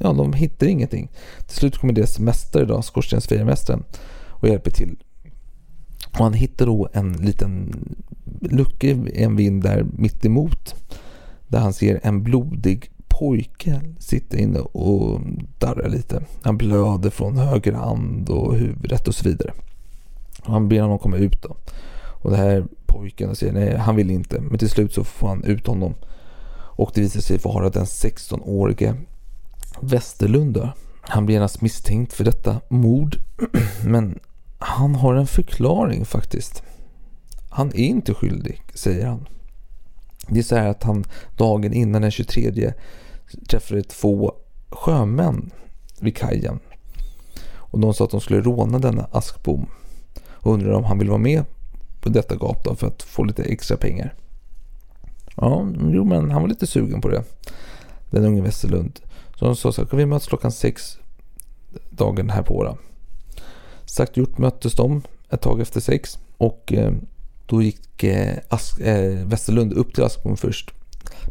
ja, 0.02 0.14
de 0.14 0.34
hittar 0.34 0.68
ingenting. 0.68 1.10
Till 1.48 1.58
slut 1.58 1.78
kommer 1.78 1.94
deras 1.94 2.20
mästare 2.20 2.66
då, 2.66 2.82
skorstensfejarmästaren 2.82 3.84
och 4.28 4.48
hjälper 4.48 4.72
till. 4.72 4.96
Och 6.12 6.24
han 6.24 6.34
hittar 6.34 6.66
då 6.66 6.90
en 6.94 7.14
liten 7.14 7.76
lucka 8.42 8.88
i 8.88 9.24
en 9.24 9.36
vind 9.36 9.64
där 9.64 9.86
mitt 9.98 10.26
emot 10.26 10.76
där 11.48 11.60
han 11.60 11.74
ser 11.74 12.00
en 12.04 12.24
blodig 12.24 12.92
pojke 13.08 13.82
sitta 14.00 14.38
inne 14.38 14.60
och 14.60 15.22
darra 15.60 15.88
lite. 15.88 16.24
Han 16.42 16.58
blöder 16.58 17.10
från 17.10 17.38
höger 17.38 17.74
hand 17.74 18.30
och 18.30 18.56
huvudet 18.56 19.08
och 19.08 19.16
så 19.16 19.30
vidare. 19.30 19.54
Och 20.42 20.54
han 20.54 20.70
ber 20.70 20.82
honom 20.82 21.00
komma 21.00 21.18
ut 21.18 21.42
då. 21.42 21.56
Och 22.28 22.34
det 22.34 22.40
här 22.40 22.66
pojken 22.86 23.36
säger 23.36 23.54
nej, 23.54 23.78
han 23.78 23.96
vill 23.96 24.12
inte. 24.12 24.42
Men 24.42 24.60
till 24.60 24.70
slut 24.70 24.94
så 24.94 25.04
får 25.04 25.28
han 25.28 25.44
ut 25.44 25.68
honom. 25.68 25.96
Och 26.52 26.92
det 26.94 27.02
visar 27.02 27.22
sig 27.22 27.38
vara 27.38 27.70
den 27.70 27.86
16-årige 27.86 28.96
Westerlund. 29.82 30.70
Han 31.02 31.26
blir 31.26 31.34
genast 31.34 31.62
misstänkt 31.62 32.14
för 32.14 32.24
detta 32.24 32.62
mord. 32.68 33.18
Men 33.86 34.20
han 34.58 34.96
har 34.96 35.16
en 35.16 35.28
förklaring 35.28 36.06
faktiskt. 36.06 36.64
Han 37.50 37.68
är 37.68 37.86
inte 37.86 38.14
skyldig, 38.14 38.62
säger 38.74 39.08
han. 39.08 39.28
Det 40.28 40.40
är 40.40 40.44
så 40.44 40.56
här 40.56 40.68
att 40.68 40.84
han 40.84 41.06
dagen 41.38 41.74
innan 41.74 42.02
den 42.02 42.12
23 42.12 42.74
träffade 43.50 43.84
två 43.84 44.34
sjömän 44.70 45.52
vid 46.00 46.18
kajen. 46.18 46.60
Och 47.54 47.80
de 47.80 47.94
sa 47.94 48.04
att 48.04 48.12
de 48.12 48.22
skulle 48.22 48.42
råna 48.42 48.80
denna 48.80 49.08
Askbom. 49.12 49.68
Och 50.28 50.54
undrade 50.54 50.76
om 50.76 50.84
han 50.84 50.98
ville 50.98 51.12
vara 51.12 51.22
med 51.22 51.44
på 52.02 52.10
detta 52.10 52.36
gap 52.36 52.64
då 52.64 52.76
för 52.76 52.88
att 52.88 53.04
få 53.04 53.24
lite 53.24 53.44
extra 53.44 53.78
pengar. 53.78 54.14
Ja, 55.36 55.68
jo 55.80 56.04
men 56.06 56.32
han 56.32 56.42
var 56.42 56.50
lite 56.50 56.68
sugen 56.68 57.02
på 57.02 57.10
det. 57.10 57.24
Den 58.10 58.26
unge 58.26 58.42
Westerlund. 58.42 59.00
Så 59.40 59.46
de 59.46 59.56
sa 59.56 59.72
så 59.72 59.82
här, 59.82 59.90
kan 59.90 60.00
vi 60.00 60.06
mötas 60.06 60.28
klockan 60.28 60.52
sex 60.52 60.98
dagen 61.90 62.30
här 62.30 62.44
på 62.44 62.64
då? 62.64 62.78
Sagt 63.86 64.18
gjort 64.18 64.38
möttes 64.38 64.76
de 64.76 65.02
ett 65.30 65.42
tag 65.42 65.62
efter 65.62 65.80
sex 65.80 66.18
och 66.38 66.74
eh, 66.74 66.92
då 67.46 67.62
gick 67.62 68.04
eh, 68.04 68.38
Ask, 68.50 68.80
eh, 68.80 69.28
Westerlund 69.28 69.74
upp 69.74 69.94
till 69.94 70.04
Askbom 70.04 70.38
först 70.38 70.72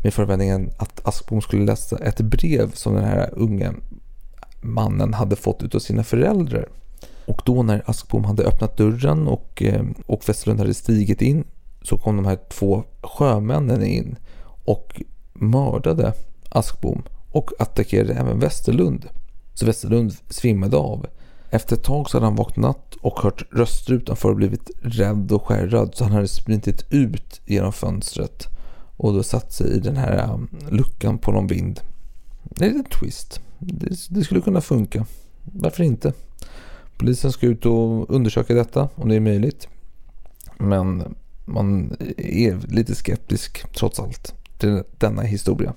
med 0.02 0.14
förväntningen 0.14 0.70
att 0.76 1.06
Askbom 1.06 1.40
skulle 1.40 1.64
läsa 1.64 1.98
ett 1.98 2.20
brev 2.20 2.72
som 2.72 2.94
den 2.94 3.04
här 3.04 3.30
unga 3.32 3.74
mannen 4.60 5.14
hade 5.14 5.36
fått 5.36 5.62
utav 5.62 5.78
sina 5.78 6.04
föräldrar. 6.04 6.68
Och 7.26 7.42
då 7.44 7.62
när 7.62 7.82
Askbom 7.86 8.24
hade 8.24 8.44
öppnat 8.44 8.76
dörren 8.76 9.28
och, 9.28 9.62
eh, 9.62 9.82
och 10.06 10.28
Westerlund 10.28 10.60
hade 10.60 10.74
stigit 10.74 11.22
in 11.22 11.44
så 11.82 11.98
kom 11.98 12.16
de 12.16 12.24
här 12.24 12.38
två 12.48 12.84
sjömännen 13.02 13.82
in 13.84 14.16
och 14.64 15.02
mördade 15.32 16.12
Askbom 16.48 17.02
och 17.32 17.50
attackerade 17.58 18.14
även 18.14 18.40
Westerlund. 18.40 19.08
Så 19.54 19.66
Westerlund 19.66 20.12
svimmade 20.28 20.76
av. 20.76 21.06
Efter 21.50 21.76
ett 21.76 21.84
tag 21.84 22.10
så 22.10 22.16
hade 22.16 22.26
han 22.26 22.36
vaknat 22.36 22.94
och 23.02 23.20
hört 23.20 23.42
röster 23.52 23.92
utanför 23.92 24.30
och 24.30 24.36
blivit 24.36 24.70
rädd 24.82 25.32
och 25.32 25.46
skärrad 25.46 25.94
så 25.94 26.04
han 26.04 26.12
hade 26.12 26.28
sprintit 26.28 26.84
ut 26.90 27.40
genom 27.46 27.72
fönstret 27.72 28.46
och 28.96 29.12
då 29.12 29.22
satt 29.22 29.52
sig 29.52 29.76
i 29.76 29.78
den 29.78 29.96
här 29.96 30.32
um, 30.34 30.48
luckan 30.70 31.18
på 31.18 31.32
någon 31.32 31.46
vind. 31.46 31.80
Det 32.42 32.64
är 32.64 32.70
en 32.70 32.84
twist. 32.84 33.40
Det, 33.58 34.08
det, 34.10 34.24
skulle 34.24 34.40
kunna 34.40 34.60
funka. 34.60 35.06
Varför 35.42 35.84
inte? 35.84 36.12
Polisen 36.96 37.32
ska 37.32 37.46
ut 37.46 37.66
och 37.66 38.10
undersöka 38.10 38.54
detta 38.54 38.88
om 38.94 39.08
det 39.08 39.16
är 39.16 39.20
möjligt. 39.20 39.68
Men 40.58 41.14
man 41.44 41.96
är 42.16 42.72
lite 42.72 42.94
skeptisk 42.94 43.72
trots 43.72 44.00
allt 44.00 44.34
till 44.58 44.82
denna 44.98 45.22
historia. 45.22 45.74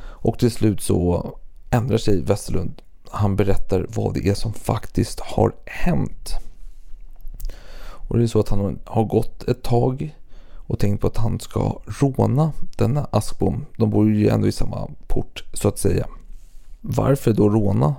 Och 0.00 0.38
till 0.38 0.50
slut 0.50 0.80
så 0.80 1.32
ändrar 1.70 1.98
sig 1.98 2.22
Westerlund 2.22 2.82
han 3.10 3.36
berättar 3.36 3.86
vad 3.88 4.14
det 4.14 4.28
är 4.28 4.34
som 4.34 4.52
faktiskt 4.52 5.20
har 5.20 5.52
hänt. 5.66 6.34
Och 7.80 8.18
det 8.18 8.24
är 8.24 8.26
så 8.26 8.40
att 8.40 8.48
han 8.48 8.78
har 8.84 9.04
gått 9.04 9.48
ett 9.48 9.62
tag 9.62 10.16
och 10.54 10.78
tänkt 10.78 11.00
på 11.00 11.06
att 11.06 11.16
han 11.16 11.40
ska 11.40 11.80
råna 12.00 12.52
denna 12.76 13.08
Askbom. 13.10 13.66
De 13.76 13.90
bor 13.90 14.10
ju 14.10 14.28
ändå 14.28 14.48
i 14.48 14.52
samma 14.52 14.90
port 15.06 15.44
så 15.52 15.68
att 15.68 15.78
säga. 15.78 16.06
Varför 16.80 17.32
då 17.32 17.48
råna 17.48 17.94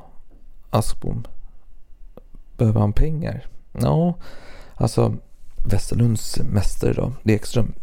Askbom? 0.70 1.24
Behöver 2.60 2.80
han 2.80 2.94
pengar? 2.94 3.46
Ja, 3.72 4.14
alltså 4.76 5.14
Västerlunds 5.66 6.40
mästare 6.40 6.94
då, 6.94 7.14
Lekström. 7.24 7.74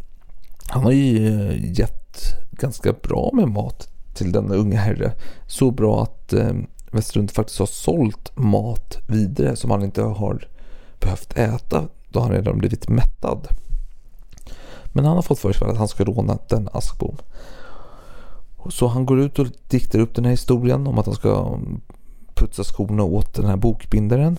Han 0.69 0.85
har 0.85 0.93
ju 0.93 1.49
eh, 1.49 1.79
gett 1.79 2.21
ganska 2.51 2.93
bra 2.93 3.31
med 3.33 3.49
mat 3.49 3.89
till 4.15 4.33
denna 4.33 4.55
unga 4.55 4.81
herre. 4.81 5.13
Så 5.47 5.71
bra 5.71 6.03
att 6.03 6.33
eh, 6.33 6.53
Västerlund 6.91 7.31
faktiskt 7.31 7.59
har 7.59 7.67
sålt 7.67 8.37
mat 8.37 8.99
vidare 9.07 9.57
som 9.57 9.71
han 9.71 9.83
inte 9.83 10.03
har 10.03 10.49
behövt 11.01 11.33
äta 11.37 11.89
då 12.09 12.21
han 12.21 12.33
redan 12.33 12.59
blivit 12.59 12.89
mättad. 12.89 13.49
Men 14.93 15.05
han 15.05 15.15
har 15.15 15.23
fått 15.23 15.39
för 15.39 15.53
sig 15.53 15.69
att 15.69 15.77
han 15.77 15.89
ska 15.89 16.05
råna 16.05 16.39
den 16.49 16.69
Askbom. 16.73 17.17
Så 18.71 18.87
han 18.87 19.07
går 19.07 19.21
ut 19.21 19.39
och 19.39 19.47
diktar 19.69 19.99
upp 19.99 20.15
den 20.15 20.25
här 20.25 20.31
historien 20.31 20.87
om 20.87 20.99
att 20.99 21.07
han 21.07 21.15
ska 21.15 21.59
putsa 22.35 22.65
skorna 22.65 23.03
åt 23.03 23.35
den 23.35 23.45
här 23.45 23.57
bokbindaren. 23.57 24.37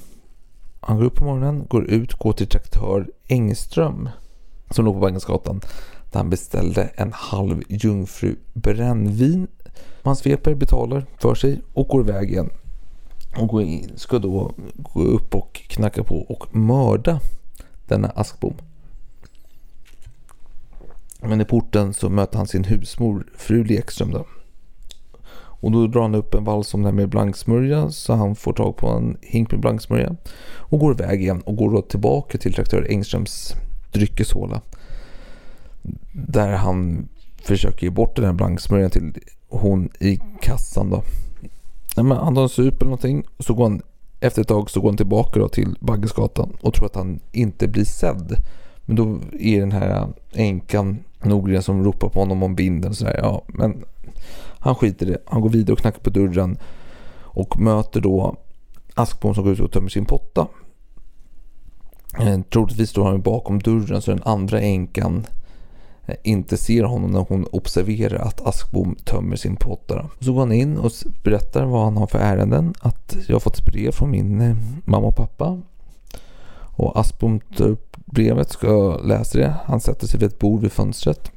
Han 0.88 0.98
går 0.98 1.06
upp 1.06 1.16
på 1.16 1.26
morgonen, 1.26 1.66
går 1.70 1.86
ut, 1.86 2.14
går 2.14 2.34
till 2.34 2.48
traktör 2.48 3.08
Engström 3.28 4.10
som 4.70 4.86
låg 4.86 4.94
på 4.94 5.00
Baggesgatan 5.00 5.62
där 6.12 6.20
han 6.20 6.30
beställde 6.30 6.84
en 6.84 7.14
halv 7.14 7.64
jungfru 7.68 8.36
brännvin 8.54 9.48
man 10.02 10.16
sveper, 10.16 10.56
betalar 10.56 11.06
för 11.18 11.36
sig 11.36 11.62
och 11.74 11.88
går 11.88 12.02
iväg 12.02 12.32
igen. 12.32 12.50
Och 13.38 13.48
går 13.48 13.62
in, 13.62 13.92
ska 13.96 14.20
då 14.20 14.52
gå 14.76 15.02
upp 15.02 15.36
och 15.36 15.62
knacka 15.68 16.04
på 16.04 16.16
och 16.16 16.56
mörda 16.56 17.20
denna 17.88 18.08
Askbom. 18.08 18.54
Men 21.22 21.42
i 21.42 21.46
porten 21.46 21.94
så 21.94 22.10
möter 22.10 22.38
han 22.38 22.48
sin 22.48 22.64
husmor, 22.64 23.26
fru 23.36 23.64
Lekström 23.64 24.12
då. 24.12 24.26
Och 25.68 25.74
då 25.74 25.88
drar 25.88 26.02
han 26.02 26.16
upp 26.16 26.34
en 26.34 26.44
vals 26.44 26.74
om 26.74 26.82
det 26.82 26.88
här 26.88 26.96
med 26.96 27.10
blanksmörja 27.10 27.92
så 27.92 28.14
han 28.14 28.36
får 28.36 28.54
tag 28.54 28.78
på 28.78 28.88
en 28.88 29.18
hink 29.22 29.52
med 29.52 29.62
blanksmörja. 29.62 30.16
Och 30.56 30.80
går 30.80 30.92
iväg 30.94 31.22
igen 31.22 31.42
och 31.42 31.56
går 31.56 31.72
då 31.72 31.82
tillbaka 31.82 32.38
till 32.38 32.54
traktör 32.54 32.88
Engströms 32.90 33.54
dryckeshåla. 33.92 34.62
Där 36.12 36.52
han 36.52 37.08
försöker 37.44 37.84
ge 37.84 37.90
bort 37.90 38.16
den 38.16 38.26
här 38.26 38.34
blanksmörjan 38.34 38.90
till 38.90 39.14
hon 39.50 39.90
i 40.00 40.20
kassan 40.42 40.90
då. 40.90 41.04
Men 42.04 42.18
han 42.18 42.36
tar 42.36 42.44
en 42.44 42.50
sup 42.50 42.82
eller 42.82 42.90
någonting. 42.90 43.24
Så 43.40 43.54
går 43.54 43.64
han, 43.64 43.82
efter 44.20 44.42
ett 44.42 44.48
tag 44.48 44.70
så 44.70 44.82
går 44.82 44.90
han 44.90 44.98
tillbaka 44.98 45.40
då 45.40 45.50
till 45.50 45.76
Baggesgatan 45.80 46.58
och 46.62 46.74
tror 46.74 46.86
att 46.86 46.96
han 46.96 47.20
inte 47.32 47.68
blir 47.68 47.86
sedd. 47.86 48.36
Men 48.86 48.96
då 48.96 49.20
är 49.40 49.60
den 49.60 49.72
här 49.72 50.08
änkan 50.34 50.98
Norgren 51.24 51.64
som 51.64 51.84
ropar 51.84 52.10
på 52.10 52.20
honom 52.20 52.44
om 52.44 52.56
vinden. 52.56 52.90
och 52.90 52.98
sådär. 52.98 53.20
ja, 53.22 53.42
men 53.48 53.84
han 54.60 54.76
skiter 54.76 55.06
i 55.06 55.10
det. 55.10 55.18
Han 55.26 55.42
går 55.42 55.50
vidare 55.50 55.74
och 55.74 55.80
knackar 55.80 56.00
på 56.00 56.10
dörren. 56.10 56.58
Och 57.22 57.60
möter 57.60 58.02
då 58.02 58.36
Askbom 58.94 59.36
som 59.36 59.44
går 59.44 59.54
ut 59.54 59.60
och 59.60 59.72
tömmer 59.72 59.90
sin 59.90 60.06
potta. 60.06 60.48
Eh, 62.20 62.40
troligtvis 62.54 62.90
står 62.90 63.06
han 63.06 63.22
bakom 63.22 63.60
dörren 63.60 64.02
så 64.02 64.12
den 64.12 64.24
andra 64.24 64.60
änkan 64.60 65.26
eh, 66.06 66.16
inte 66.24 66.58
ser 66.58 66.84
honom 66.84 67.12
när 67.12 67.26
hon 67.30 67.46
observerar 67.52 68.20
att 68.20 68.48
Askbom 68.48 68.96
tömmer 69.06 69.36
sin 69.36 69.56
potta. 69.56 70.10
Så 70.20 70.34
går 70.34 70.40
han 70.40 70.52
in 70.52 70.78
och 70.78 70.92
berättar 71.24 71.66
vad 71.66 71.84
han 71.84 71.98
har 71.98 72.08
för 72.08 72.20
ärenden. 72.20 72.74
Att 72.80 73.18
jag 73.28 73.36
har 73.36 73.40
fått 73.40 73.60
ett 73.60 73.66
brev 73.66 73.92
från 73.92 74.12
min 74.12 74.42
eh, 74.42 74.58
mamma 74.86 75.08
och 75.08 75.16
pappa. 75.16 75.62
Och 76.78 77.00
Askbom 77.00 77.40
tar 77.40 77.68
upp 77.68 77.98
brevet, 78.06 78.50
ska 78.50 78.98
läsa 78.98 79.38
det. 79.38 79.56
Han 79.66 79.80
sätter 79.80 80.08
sig 80.08 80.20
vid 80.20 80.30
ett 80.30 80.40
bord 80.40 80.62
vid 80.62 80.72
fönstret. 80.72 81.32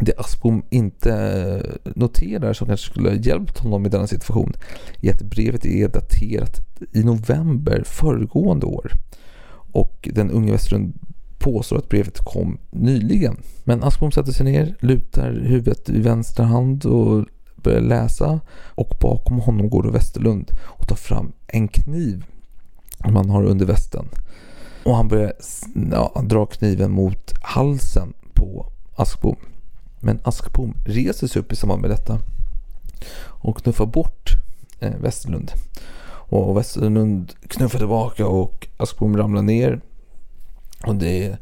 Det 0.00 0.18
Aspom 0.18 0.62
inte 0.70 1.12
eh, 1.12 1.92
noterar 1.94 2.52
som 2.52 2.66
kanske 2.66 2.90
skulle 2.90 3.08
ha 3.08 3.16
hjälpt 3.16 3.58
honom 3.58 3.86
i 3.86 3.88
denna 3.88 4.06
situation 4.06 4.52
är 5.02 5.10
att 5.10 5.22
brevet 5.22 5.66
är 5.66 5.88
daterat 5.88 6.60
i 6.92 7.04
november 7.04 7.82
föregående 7.86 8.66
år. 8.66 8.92
Och 9.72 10.08
den 10.12 10.30
unge 10.30 10.52
Westerlund 10.52 10.94
påstår 11.38 11.78
att 11.78 11.88
brevet 11.88 12.18
kom 12.18 12.58
nyligen. 12.70 13.36
Men 13.64 13.82
Aspom 13.82 14.12
sätter 14.12 14.32
sig 14.32 14.46
ner, 14.46 14.74
lutar 14.80 15.32
huvudet 15.32 15.88
i 15.88 16.00
vänster 16.00 16.42
hand 16.42 16.84
och 16.86 17.24
börjar 17.56 17.80
läsa. 17.80 18.40
Och 18.74 18.96
bakom 19.00 19.38
honom 19.38 19.70
går 19.70 19.82
då 19.82 19.90
Westerlund 19.90 20.50
och 20.62 20.88
tar 20.88 20.96
fram 20.96 21.32
en 21.46 21.68
kniv 21.68 22.24
som 23.04 23.16
han 23.16 23.30
har 23.30 23.44
under 23.44 23.66
västen. 23.66 24.08
Och 24.84 24.96
han 24.96 25.08
börjar 25.08 25.32
ja, 25.90 26.22
dra 26.24 26.46
kniven 26.46 26.90
mot 26.90 27.32
halsen 27.42 28.12
på 28.34 28.66
Askbom. 28.96 29.36
Men 30.04 30.20
Askbom 30.22 30.74
reser 30.84 31.26
sig 31.26 31.40
upp 31.40 31.52
i 31.52 31.56
samband 31.56 31.82
med 31.82 31.90
detta 31.90 32.18
och 33.26 33.56
knuffar 33.56 33.86
bort 33.86 34.30
eh, 34.80 34.92
Westerlund. 35.00 35.52
Och 36.06 36.56
Westerlund 36.58 37.32
knuffar 37.48 37.78
tillbaka 37.78 38.26
och 38.26 38.66
Askbom 38.76 39.16
ramlar 39.16 39.42
ner. 39.42 39.80
Och 40.86 40.94
det 40.94 41.36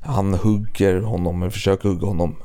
han 0.00 0.34
hugger 0.34 1.00
honom, 1.00 1.50
försöker 1.50 1.88
hugga 1.88 2.06
honom. 2.06 2.36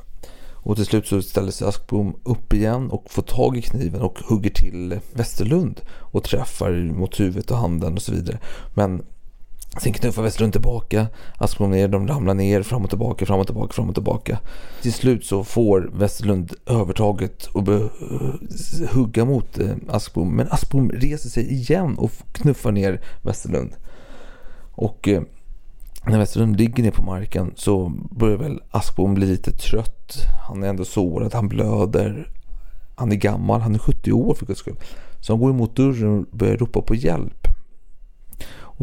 Och 0.52 0.76
till 0.76 0.86
slut 0.86 1.06
så 1.06 1.22
ställer 1.22 1.50
sig 1.50 1.68
Askbom 1.68 2.16
upp 2.22 2.52
igen 2.52 2.90
och 2.90 3.10
får 3.10 3.22
tag 3.22 3.56
i 3.56 3.62
kniven 3.62 4.00
och 4.00 4.18
hugger 4.18 4.50
till 4.50 5.00
Westerlund. 5.12 5.80
Och 5.88 6.24
träffar 6.24 6.72
mot 6.72 7.20
huvudet 7.20 7.50
och 7.50 7.56
handen 7.56 7.94
och 7.94 8.02
så 8.02 8.12
vidare. 8.12 8.38
Men 8.74 9.02
Sen 9.80 9.92
knuffar 9.92 10.22
Westerlund 10.22 10.52
tillbaka, 10.52 11.06
Aspgård 11.38 11.70
ner, 11.70 11.88
de 11.88 12.08
ramlar 12.08 12.34
ner, 12.34 12.62
fram 12.62 12.84
och 12.84 12.88
tillbaka, 12.90 13.26
fram 13.26 13.40
och 13.40 13.46
tillbaka, 13.46 13.72
fram 13.72 13.88
och 13.88 13.94
tillbaka. 13.94 14.38
Till 14.82 14.92
slut 14.92 15.24
så 15.24 15.44
får 15.44 15.90
Westerlund 15.94 16.52
övertaget 16.66 17.46
och 17.46 17.62
börjar 17.62 17.80
eh, 17.82 18.88
hugga 18.94 19.24
mot 19.24 19.58
eh, 19.58 19.76
Men 20.14 20.48
Aspbom 20.50 20.90
reser 20.90 21.28
sig 21.28 21.52
igen 21.52 21.94
och 21.98 22.10
knuffar 22.32 22.72
ner 22.72 23.00
Westerlund. 23.22 23.72
Och 24.74 25.08
eh, 25.08 25.22
när 26.06 26.18
Westerlund 26.18 26.56
ligger 26.56 26.82
ner 26.82 26.90
på 26.90 27.02
marken 27.02 27.52
så 27.56 27.92
börjar 28.10 28.36
väl 28.36 28.60
Aspbom 28.70 29.14
bli 29.14 29.26
lite 29.26 29.50
trött. 29.50 30.16
Han 30.48 30.62
är 30.62 30.68
ändå 30.68 30.84
sårad, 30.84 31.34
han 31.34 31.48
blöder. 31.48 32.30
Han 32.96 33.12
är 33.12 33.16
gammal, 33.16 33.60
han 33.60 33.74
är 33.74 33.78
70 33.78 34.12
år 34.12 34.34
för 34.34 34.46
guds 34.46 34.60
skull. 34.60 34.76
Så 35.20 35.32
han 35.32 35.40
går 35.40 35.50
emot 35.50 35.76
dörren 35.76 36.18
och 36.18 36.38
börjar 36.38 36.56
ropa 36.56 36.82
på 36.82 36.94
hjälp. 36.94 37.43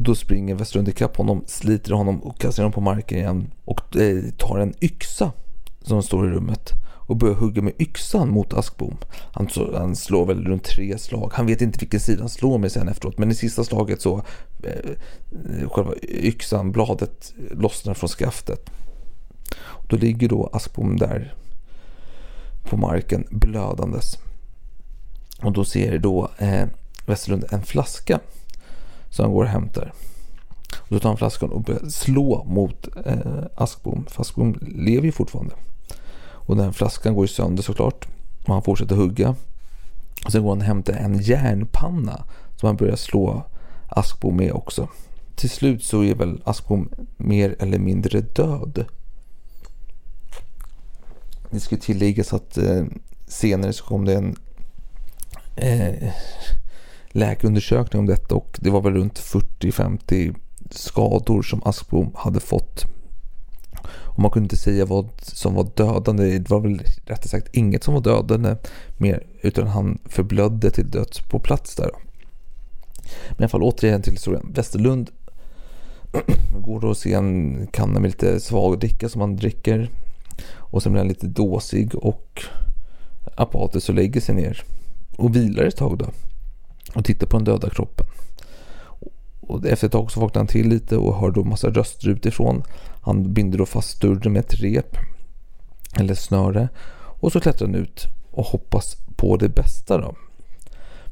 Och 0.02 0.06
då 0.06 0.16
springer 0.16 0.56
Westerlund 0.56 0.90
ikapp 0.90 1.18
honom, 1.18 1.44
sliter 1.48 1.92
honom 1.92 2.24
och 2.24 2.40
kastar 2.40 2.64
honom 2.64 2.74
på 2.74 2.82
marken 2.82 3.18
igen. 3.18 3.52
Och 3.66 3.98
eh, 3.98 4.24
tar 4.38 4.60
en 4.60 4.74
yxa 4.82 5.32
som 5.82 6.04
står 6.04 6.28
i 6.28 6.32
rummet 6.32 6.72
och 6.84 7.16
börjar 7.18 7.36
hugga 7.36 7.62
med 7.62 7.74
yxan 7.80 8.30
mot 8.30 8.54
Askbom. 8.54 8.98
Han, 9.32 9.50
han, 9.74 9.96
slår 9.96 10.26
väl 10.26 10.46
runt 10.46 10.64
tre 10.64 10.98
slag. 10.98 11.32
Han 11.34 11.46
vet 11.46 11.62
inte 11.62 11.80
vilken 11.80 12.00
sida 12.00 12.22
han 12.22 12.30
slår 12.30 12.58
med 12.58 12.72
sen 12.72 12.88
efteråt. 12.88 13.18
Men 13.18 13.32
i 13.32 13.36
sista 13.36 13.64
slaget 13.64 14.02
så 14.02 14.24
eh, 14.64 15.70
själva 15.70 15.94
yxan, 16.04 16.72
bladet 16.72 17.34
lossnar 17.52 17.94
från 17.94 18.10
skaftet. 18.10 18.70
Och 19.60 19.86
då 19.88 19.96
ligger 19.96 20.30
då 20.30 20.50
Askbom 20.54 20.98
där 20.98 21.34
på 22.64 22.78
marken 22.78 23.28
blödandes. 23.30 24.18
Och 25.42 25.52
då 25.52 25.66
ser 25.66 25.98
då 25.98 26.32
eh, 26.38 26.66
Westerlund 27.06 27.46
en 27.52 27.64
flaska 27.64 28.20
så 29.12 29.24
han 29.24 29.32
går 29.32 29.44
och 29.44 29.50
hämtar. 29.50 29.94
Och 30.78 30.90
då 30.90 31.00
tar 31.00 31.10
han 31.10 31.18
flaskan 31.18 31.50
och 31.50 31.62
börjar 31.62 31.90
slå 31.90 32.44
mot 32.44 32.88
eh, 33.06 33.44
Askbom. 33.56 34.06
För 34.10 34.22
Askbom 34.22 34.58
lever 34.62 35.06
ju 35.06 35.12
fortfarande. 35.12 35.56
Och 36.24 36.56
den 36.56 36.74
flaskan 36.74 37.14
går 37.14 37.24
ju 37.24 37.28
sönder 37.28 37.64
såklart. 37.64 38.08
Och 38.46 38.54
han 38.54 38.64
fortsätter 38.64 38.96
hugga. 38.96 39.36
Och 40.26 40.32
sen 40.32 40.44
går 40.44 40.50
han 40.50 40.58
och 40.58 40.64
hämtar 40.64 40.94
en 40.94 41.20
järnpanna 41.22 42.24
som 42.56 42.68
han 42.68 42.76
börjar 42.76 42.96
slå 42.96 43.44
Askbom 43.88 44.38
med 44.38 44.52
också. 44.52 44.88
Till 45.36 45.50
slut 45.50 45.84
så 45.84 46.04
är 46.04 46.16
väl 46.16 46.42
Askbom 46.44 46.90
mer 47.18 47.56
eller 47.60 47.80
mindre 47.80 48.22
död. 48.22 48.86
Det 51.50 51.60
ska 51.60 51.78
tilläggas 51.78 52.34
att 52.34 52.58
eh, 52.58 52.84
senare 53.28 53.74
så 53.74 53.84
kom 53.84 54.06
det 54.06 54.16
en 54.16 54.36
eh, 55.56 56.14
läkarundersökning 57.12 58.00
om 58.00 58.06
detta 58.06 58.36
och 58.36 58.60
det 58.62 58.70
var 58.70 58.82
väl 58.82 58.94
runt 58.94 59.20
40-50 59.20 60.36
skador 60.70 61.42
som 61.42 61.62
Askbom 61.66 62.12
hade 62.16 62.40
fått. 62.40 62.86
Och 63.86 64.20
man 64.20 64.32
kunde 64.32 64.46
inte 64.46 64.58
säga 64.58 64.86
vad 64.86 65.10
som 65.22 65.54
var 65.54 65.68
dödande. 65.76 66.38
Det 66.38 66.50
var 66.50 66.60
väl 66.60 66.82
rättare 67.06 67.28
sagt 67.28 67.56
inget 67.56 67.84
som 67.84 67.94
var 67.94 68.02
dödande 68.02 68.56
mer 68.98 69.28
utan 69.42 69.68
han 69.68 70.00
förblödde 70.06 70.72
till 70.72 70.92
döds 70.92 71.20
på 71.20 71.40
plats 71.40 71.76
där. 71.76 71.90
Men 73.30 73.38
i 73.38 73.44
alla 73.44 73.50
fall 73.50 73.64
återigen 73.64 74.02
till 74.02 74.14
historien. 74.14 74.52
Västerlund 74.54 75.10
går 76.66 76.80
då 76.80 76.88
och 76.88 76.98
ser 76.98 77.18
en 77.18 77.68
kanna 77.72 78.00
med 78.00 78.10
lite 78.10 78.40
svagdricka 78.40 79.10
som 79.10 79.22
han 79.22 79.36
dricker. 79.36 79.90
Och 80.56 80.84
sen 80.84 80.92
blir 80.92 81.00
han 81.00 81.08
lite 81.08 81.28
dåsig 81.28 81.96
och 81.96 82.42
apatisk 83.36 83.90
och 83.90 83.96
lägger 83.96 84.22
sig 84.22 84.36
ner 84.36 84.64
och 85.18 85.36
vilar 85.36 85.64
ett 85.64 85.78
tag 85.78 85.98
då 85.98 86.06
och 86.94 87.06
tittar 87.06 87.28
på 87.28 87.38
den 87.38 87.46
döda 87.46 87.70
kroppen. 87.70 88.06
Och 89.42 89.66
efter 89.66 89.88
ett 89.88 89.94
tag 89.94 90.12
så 90.12 90.20
vaknar 90.20 90.40
han 90.40 90.48
till 90.48 90.70
lite 90.70 90.98
och 90.98 91.16
hör 91.16 91.32
då 91.32 91.44
massa 91.44 91.70
röster 91.70 92.10
utifrån. 92.10 92.64
Han 93.02 93.34
binder 93.34 93.58
då 93.58 93.66
fast 93.66 94.02
dörren 94.02 94.34
med 94.34 94.40
ett 94.40 94.54
rep 94.54 94.98
eller 96.00 96.16
snöre 96.16 96.70
och 96.94 97.32
så 97.32 97.40
klättrar 97.40 97.68
han 97.68 97.76
ut 97.76 98.08
och 98.32 98.46
hoppas 98.46 98.98
på 99.16 99.38
det 99.38 99.50
bästa 99.50 99.98
då. 99.98 100.16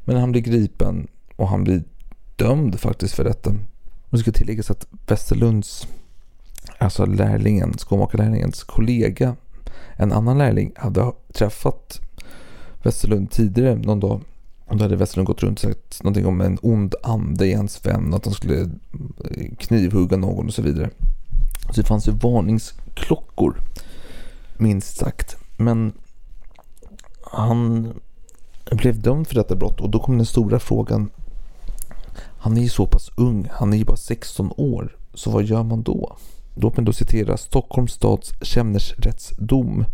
Men 0.04 0.16
han 0.16 0.32
blir 0.32 0.42
gripen 0.42 1.08
och 1.36 1.48
han 1.48 1.64
blir 1.64 1.82
dömd 2.36 2.80
faktiskt 2.80 3.14
för 3.14 3.24
detta. 3.24 3.50
Och 3.50 4.16
det 4.16 4.18
ska 4.18 4.32
tilläggas 4.32 4.70
att 4.70 4.86
Westerlunds, 5.06 5.88
alltså 6.78 7.06
lärlingen, 7.06 7.78
skomakarlärlingens 7.78 8.64
kollega, 8.64 9.36
en 9.96 10.12
annan 10.12 10.38
lärling 10.38 10.72
hade 10.76 11.12
träffat 11.32 12.00
Westerlund 12.82 13.30
tidigare 13.30 13.74
någon 13.74 14.00
dag 14.00 14.20
då 14.78 14.84
hade 14.84 14.96
Westerlund 14.96 15.26
gått 15.26 15.42
runt 15.42 15.58
och 15.58 15.70
sagt 15.70 16.02
någonting 16.02 16.26
om 16.26 16.40
en 16.40 16.58
ond 16.62 16.94
ande 17.02 17.46
i 17.46 17.54
hans 17.54 17.86
vän, 17.86 18.14
att 18.14 18.24
han 18.24 18.34
skulle 18.34 18.60
eh, 18.60 19.54
knivhugga 19.58 20.16
någon 20.16 20.46
och 20.46 20.54
så 20.54 20.62
vidare. 20.62 20.90
Så 21.74 21.80
det 21.80 21.86
fanns 21.86 22.08
ju 22.08 22.12
varningsklockor, 22.12 23.60
minst 24.56 24.96
sagt. 24.96 25.36
Men 25.56 25.92
han 27.32 27.92
blev 28.72 29.02
dömd 29.02 29.28
för 29.28 29.34
detta 29.34 29.56
brott 29.56 29.80
och 29.80 29.90
då 29.90 29.98
kom 29.98 30.16
den 30.16 30.26
stora 30.26 30.58
frågan. 30.58 31.10
Han 32.38 32.56
är 32.56 32.62
ju 32.62 32.68
så 32.68 32.86
pass 32.86 33.10
ung, 33.16 33.48
han 33.52 33.72
är 33.72 33.76
ju 33.76 33.84
bara 33.84 33.96
16 33.96 34.52
år, 34.56 34.96
så 35.14 35.30
vad 35.30 35.44
gör 35.44 35.62
man 35.62 35.82
då? 35.82 36.16
Låt 36.54 36.76
mig 36.76 36.86
då 36.86 36.92
citera 36.92 37.36
Stockholms 37.36 37.92
stads 37.92 38.32
kämmersrättsdom 38.42 39.84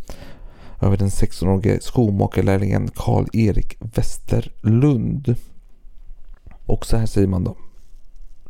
över 0.81 0.97
den 0.97 1.09
16-årige 1.09 1.81
skomakarlärlingen 1.81 2.89
Karl-Erik 2.95 3.77
Westerlund. 3.81 5.35
Och 6.67 6.87
så 6.87 6.97
här 6.97 7.07
säger 7.07 7.29
man 7.29 7.45
då. 7.45 7.57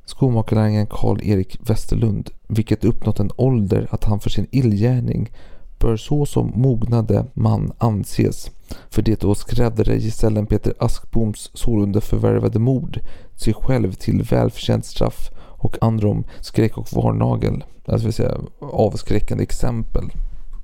Skomakarlärlingen 0.04 0.86
Karl-Erik 0.86 1.58
Westerlund, 1.60 2.30
vilket 2.48 2.84
uppnått 2.84 3.20
en 3.20 3.30
ålder 3.36 3.88
att 3.90 4.04
han 4.04 4.20
för 4.20 4.30
sin 4.30 4.46
illgärning 4.50 5.30
bör 5.78 5.96
så 5.96 6.26
som 6.26 6.52
mognade 6.54 7.26
man 7.34 7.72
anses 7.78 8.50
för 8.90 9.02
det 9.02 9.20
då 9.20 9.34
skräddare 9.34 9.98
gesällen 9.98 10.46
Peter 10.46 10.74
Askboms 10.78 11.50
sålunda 11.54 12.00
förvärvade 12.00 12.58
mord 12.58 13.00
sig 13.34 13.54
själv 13.54 13.92
till 13.92 14.22
välförtjänt 14.22 14.84
straff 14.84 15.30
och 15.38 15.76
androm 15.80 16.24
skräck 16.40 16.78
och 16.78 16.92
varnagel, 16.92 17.64
alltså 17.86 18.06
vill 18.06 18.14
säga 18.14 18.38
avskräckande 18.60 19.42
exempel 19.42 20.10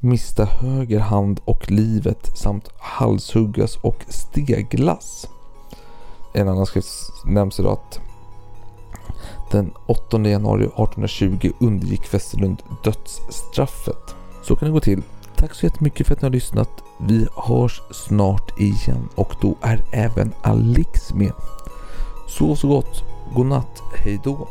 mista 0.02 0.44
höger 0.44 0.98
hand 0.98 1.40
och 1.44 1.70
livet 1.70 2.38
samt 2.38 2.68
halshuggas 2.78 3.76
och 3.76 4.04
steglas. 4.08 5.28
En 6.32 6.48
annan 6.48 6.66
skrift 6.66 6.88
nämns 7.24 7.60
idag 7.60 7.72
att 7.72 8.00
den 9.50 9.72
8 9.86 10.18
januari 10.18 10.64
1820 10.64 11.50
undergick 11.60 12.14
Westerlund 12.14 12.62
dödsstraffet. 12.84 14.14
Så 14.42 14.56
kan 14.56 14.68
det 14.68 14.72
gå 14.72 14.80
till. 14.80 15.02
Tack 15.36 15.54
så 15.54 15.66
jättemycket 15.66 16.06
för 16.06 16.14
att 16.14 16.22
ni 16.22 16.26
har 16.26 16.32
lyssnat. 16.32 16.70
Vi 17.00 17.26
hörs 17.36 17.82
snart 17.90 18.60
igen 18.60 19.08
och 19.14 19.34
då 19.40 19.56
är 19.60 19.84
även 19.92 20.32
Alex 20.42 21.14
med. 21.14 21.32
Sov 22.28 22.54
så 22.54 22.68
gott. 22.68 23.04
Godnatt. 23.34 23.82
Hej 23.94 24.20
då. 24.24 24.48